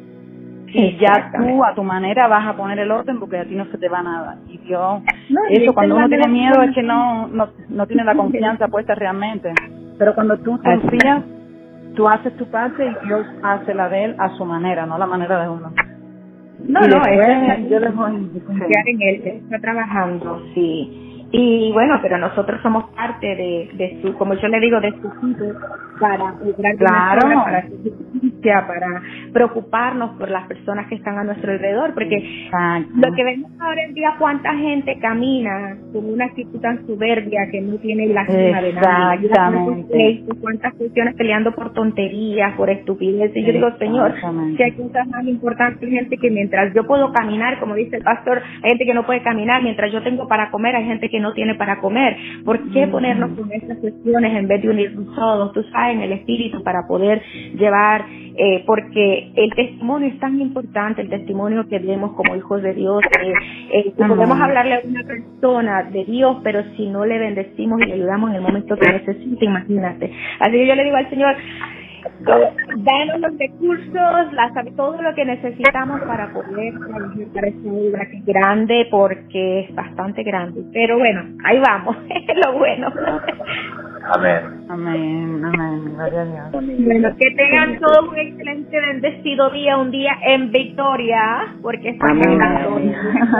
y 0.67 0.97
ya 0.97 1.31
tú 1.37 1.63
a 1.63 1.73
tu 1.75 1.83
manera 1.83 2.27
vas 2.27 2.47
a 2.47 2.57
poner 2.57 2.79
el 2.79 2.91
orden 2.91 3.19
porque 3.19 3.37
a 3.37 3.45
ti 3.45 3.55
no 3.55 3.65
se 3.65 3.77
te 3.77 3.89
va 3.89 4.01
nada. 4.01 4.37
Y 4.47 4.59
yo, 4.67 5.01
eso 5.49 5.73
cuando 5.73 5.95
uno 5.95 6.07
tiene 6.07 6.27
miedo 6.27 6.61
es 6.61 6.73
que 6.73 6.83
no, 6.83 7.27
no, 7.27 7.49
no 7.69 7.87
tiene 7.87 8.03
la 8.03 8.15
confianza 8.15 8.67
puesta 8.67 8.95
realmente. 8.95 9.53
Pero 9.97 10.13
cuando 10.13 10.37
tú 10.39 10.59
confías, 10.61 11.23
tú 11.95 12.07
haces 12.07 12.35
tu 12.37 12.45
parte 12.49 12.85
y 12.85 13.05
Dios 13.05 13.25
hace 13.43 13.73
la 13.73 13.89
de 13.89 14.05
él 14.05 14.15
a 14.19 14.29
su 14.35 14.45
manera, 14.45 14.85
no 14.85 14.97
la 14.97 15.05
manera 15.05 15.41
de 15.41 15.49
uno. 15.49 15.71
No, 16.67 16.81
no, 16.81 17.01
es, 17.05 17.69
yo 17.69 17.79
dejo 17.79 18.03
confiar 18.45 18.87
en 18.87 19.01
él, 19.01 19.21
él 19.25 19.41
está 19.43 19.59
trabajando, 19.59 20.41
sí. 20.53 21.16
Y 21.31 21.71
bueno, 21.73 21.99
pero 22.01 22.17
nosotros 22.17 22.61
somos 22.61 22.85
parte 22.95 23.27
de, 23.27 23.69
de 23.73 24.01
su, 24.01 24.13
como 24.17 24.33
yo 24.35 24.47
le 24.47 24.59
digo, 24.59 24.79
de 24.79 24.91
su 24.91 25.11
sitio 25.19 25.55
para 25.99 26.33
claro. 26.77 27.43
para 27.43 27.63
justicia, 27.63 28.65
para 28.67 29.01
preocuparnos 29.33 30.17
por 30.17 30.29
las 30.29 30.47
personas 30.47 30.87
que 30.87 30.95
están 30.95 31.17
a 31.17 31.23
nuestro 31.23 31.51
alrededor, 31.51 31.93
porque 31.93 32.49
lo 32.95 33.13
que 33.13 33.23
vemos 33.23 33.51
ahora 33.59 33.83
en 33.83 33.93
día, 33.93 34.15
cuánta 34.17 34.53
gente 34.55 34.97
camina 34.99 35.77
con 35.91 36.05
una 36.05 36.25
actitud 36.25 36.59
tan 36.59 36.85
soberbia 36.85 37.47
que 37.51 37.61
no 37.61 37.77
tiene 37.77 38.07
la 38.07 38.25
de 38.25 38.73
nadie, 38.73 40.23
cuántas 40.41 40.73
cuestiones 40.75 41.15
peleando 41.15 41.53
por 41.53 41.73
tonterías, 41.73 42.53
por 42.55 42.69
estupideces. 42.69 43.35
Y 43.35 43.45
yo 43.45 43.53
digo, 43.53 43.71
Señor, 43.77 44.13
si 44.55 44.63
hay 44.63 44.71
cosas 44.73 45.07
más 45.07 45.25
importantes, 45.25 45.89
gente 45.89 46.17
que 46.17 46.29
mientras 46.29 46.73
yo 46.73 46.85
puedo 46.85 47.11
caminar, 47.11 47.59
como 47.59 47.75
dice 47.75 47.97
el 47.97 48.03
pastor, 48.03 48.41
hay 48.63 48.69
gente 48.69 48.85
que 48.85 48.93
no 48.93 49.05
puede 49.05 49.21
caminar, 49.23 49.63
mientras 49.63 49.91
yo 49.91 50.01
tengo 50.03 50.27
para 50.27 50.51
comer, 50.51 50.75
hay 50.75 50.85
gente 50.85 51.09
que 51.09 51.16
no 51.19 51.33
tiene 51.33 51.55
para 51.55 51.79
comer. 51.79 52.17
¿Por 52.45 52.71
qué 52.71 52.87
ponernos 52.87 53.37
con 53.37 53.51
estas 53.51 53.77
cuestiones 53.77 54.37
en 54.37 54.47
vez 54.47 54.61
de 54.61 54.69
unirnos 54.69 55.15
todos? 55.15 55.53
Tú 55.53 55.63
sabes, 55.71 55.95
en 55.95 56.01
el 56.01 56.11
espíritu 56.13 56.63
para 56.63 56.87
poder 56.87 57.21
llevar, 57.57 58.05
eh, 58.09 58.63
porque 58.65 59.31
el 59.35 59.53
testimonio 59.55 60.09
es 60.09 60.19
tan 60.19 60.39
importante, 60.39 61.01
el 61.01 61.09
testimonio 61.09 61.67
que 61.67 61.79
vemos 61.79 62.13
como 62.13 62.35
hijos 62.35 62.61
de 62.61 62.73
Dios. 62.73 63.01
Eh, 63.21 63.33
eh 63.73 63.93
podemos 63.97 64.39
hablarle 64.39 64.75
a 64.75 64.81
una 64.83 65.03
persona 65.03 65.83
de 65.83 66.05
Dios, 66.05 66.37
pero 66.43 66.63
si 66.75 66.87
no 66.87 67.05
le 67.05 67.17
bendecimos 67.17 67.81
y 67.81 67.85
le 67.85 67.93
ayudamos 67.93 68.29
en 68.29 68.37
el 68.37 68.41
momento 68.41 68.75
que 68.77 68.91
necesita, 68.91 69.45
imagínate. 69.45 70.11
Así 70.39 70.51
que 70.51 70.67
yo 70.67 70.75
le 70.75 70.83
digo 70.83 70.95
al 70.95 71.09
Señor, 71.09 71.35
danos 72.19 73.19
los 73.19 73.37
recursos, 73.37 74.33
la, 74.33 74.51
todo 74.75 75.01
lo 75.01 75.13
que 75.15 75.25
necesitamos 75.25 76.01
para 76.01 76.31
poder 76.33 76.73
realizar 76.73 77.45
esta 77.45 77.69
obra 77.69 78.05
que 78.09 78.17
es 78.17 78.25
grande 78.25 78.87
porque 78.91 79.61
es 79.61 79.75
bastante 79.75 80.23
grande. 80.23 80.61
Pero 80.73 80.97
bueno, 80.97 81.23
ahí 81.43 81.59
vamos, 81.59 81.97
es 82.09 82.37
lo 82.45 82.57
bueno. 82.57 82.91
Amén. 84.13 84.57
Amén, 84.69 85.41
amén. 85.43 85.95
Gloria 85.95 86.21
a 86.21 86.25
Dios. 86.25 86.51
Bueno, 86.51 87.09
que 87.17 87.31
tengan 87.31 87.79
todo 87.79 88.09
un 88.09 88.17
excelente, 88.17 88.79
bendecido 88.79 89.49
día, 89.49 89.77
un 89.77 89.91
día 89.91 90.11
en 90.25 90.51
victoria, 90.51 91.55
porque 91.61 91.89
estamos 91.89 92.25
en 92.25 92.37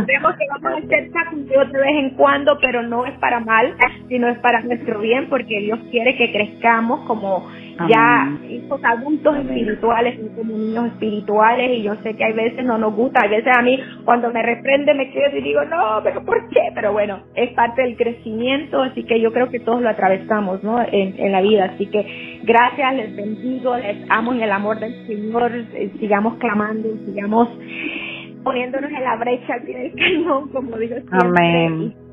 Vemos 0.05 0.35
que 0.35 0.45
vamos 0.49 0.73
a 0.73 0.85
hacer 0.85 1.11
sacrificios 1.11 1.71
de 1.71 1.79
vez 1.79 1.95
en 1.99 2.09
cuando, 2.11 2.57
pero 2.61 2.83
no 2.83 3.05
es 3.05 3.17
para 3.19 3.39
mal, 3.39 3.75
sino 4.07 4.27
es 4.27 4.37
para 4.39 4.61
nuestro 4.61 4.99
bien, 4.99 5.29
porque 5.29 5.59
Dios 5.59 5.79
quiere 5.91 6.17
que 6.17 6.31
crezcamos 6.31 7.05
como 7.07 7.47
ya 7.89 8.37
hijos 8.49 8.81
adultos 8.83 9.37
espirituales, 9.37 10.19
como 10.35 10.57
niños 10.57 10.87
espirituales, 10.87 11.79
y 11.79 11.83
yo 11.83 11.95
sé 12.03 12.15
que 12.15 12.23
hay 12.23 12.33
veces 12.33 12.65
no 12.65 12.77
nos 12.77 12.95
gusta, 12.95 13.21
hay 13.23 13.29
veces 13.29 13.53
a 13.55 13.61
mí 13.61 13.79
cuando 14.05 14.31
me 14.31 14.41
reprende 14.41 14.93
me 14.93 15.11
quedo 15.11 15.37
y 15.37 15.41
digo, 15.41 15.63
no, 15.65 16.01
pero 16.03 16.23
¿por 16.23 16.49
qué? 16.49 16.61
Pero 16.73 16.93
bueno, 16.93 17.19
es 17.35 17.51
parte 17.53 17.81
del 17.81 17.95
crecimiento, 17.97 18.81
así 18.81 19.03
que 19.03 19.19
yo 19.19 19.31
creo 19.31 19.49
que 19.49 19.59
todos 19.59 19.81
lo 19.81 19.89
atravesamos, 19.89 20.63
¿no? 20.63 20.81
En, 20.81 21.15
en 21.19 21.31
la 21.31 21.41
vida, 21.41 21.71
así 21.73 21.85
que 21.87 22.39
gracias, 22.43 22.95
les 22.95 23.15
bendigo, 23.15 23.75
les 23.77 24.09
amo 24.09 24.33
en 24.33 24.41
el 24.41 24.51
amor 24.51 24.79
del 24.79 25.05
Señor, 25.07 25.51
eh, 25.53 25.91
sigamos 25.99 26.35
clamando, 26.35 26.89
sigamos 27.05 27.49
poniéndonos 28.43 28.89
en 28.91 29.03
la 29.03 29.15
brecha 29.17 29.57
en 29.67 29.77
el 29.77 29.93
cañón, 29.93 30.49
como 30.49 30.77
digo 30.77 30.95
siempre. 30.95 31.19
Amén. 31.19 32.06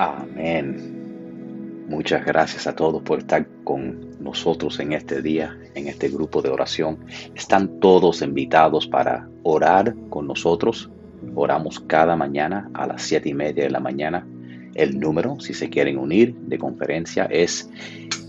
Amén. 0.00 1.84
Muchas 1.86 2.24
gracias 2.24 2.66
a 2.66 2.74
todos 2.74 3.02
por 3.02 3.18
estar 3.18 3.46
con 3.64 4.18
nosotros 4.18 4.80
en 4.80 4.94
este 4.94 5.20
día, 5.20 5.58
en 5.74 5.88
este 5.88 6.08
grupo 6.08 6.40
de 6.40 6.48
oración. 6.48 7.00
Están 7.34 7.80
todos 7.80 8.22
invitados 8.22 8.86
para 8.86 9.28
orar 9.42 9.94
con 10.08 10.26
nosotros. 10.26 10.88
Oramos 11.34 11.80
cada 11.80 12.16
mañana 12.16 12.70
a 12.72 12.86
las 12.86 13.02
siete 13.02 13.28
y 13.28 13.34
media 13.34 13.64
de 13.64 13.70
la 13.70 13.80
mañana. 13.80 14.26
El 14.74 14.98
número, 14.98 15.38
si 15.38 15.52
se 15.52 15.68
quieren 15.68 15.98
unir 15.98 16.34
de 16.34 16.56
conferencia, 16.56 17.26
es, 17.26 17.68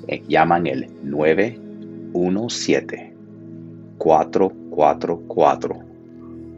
eh, 0.10 0.22
llaman 0.28 0.68
el 0.68 0.90
917 1.04 3.14
444 3.98 5.80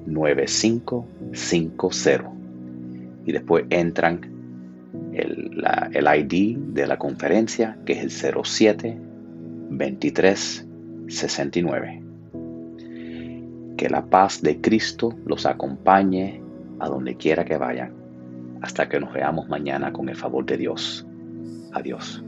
9550 0.08 2.32
y 3.26 3.32
después 3.32 3.64
entran 3.70 4.33
el, 5.14 5.64
el 5.94 6.08
ID 6.20 6.58
de 6.58 6.88
la 6.88 6.98
conferencia, 6.98 7.78
que 7.86 7.94
es 7.94 8.24
el 8.24 8.34
07 8.44 8.98
23 9.70 10.68
69. 11.08 12.04
Que 13.78 13.90
la 13.90 14.06
paz 14.06 14.42
de 14.42 14.62
Cristo 14.62 15.16
los 15.26 15.46
acompañe 15.46 16.42
a 16.80 16.88
donde 16.88 17.16
quiera 17.16 17.46
que 17.46 17.58
vayan, 17.58 17.94
hasta 18.62 18.88
que 18.88 19.00
nos 19.00 19.14
veamos 19.14 19.50
mañana 19.50 19.92
con 19.92 20.10
el 20.10 20.16
favor 20.16 20.46
de 20.46 20.58
Dios. 20.58 21.06
Adiós. 21.74 22.24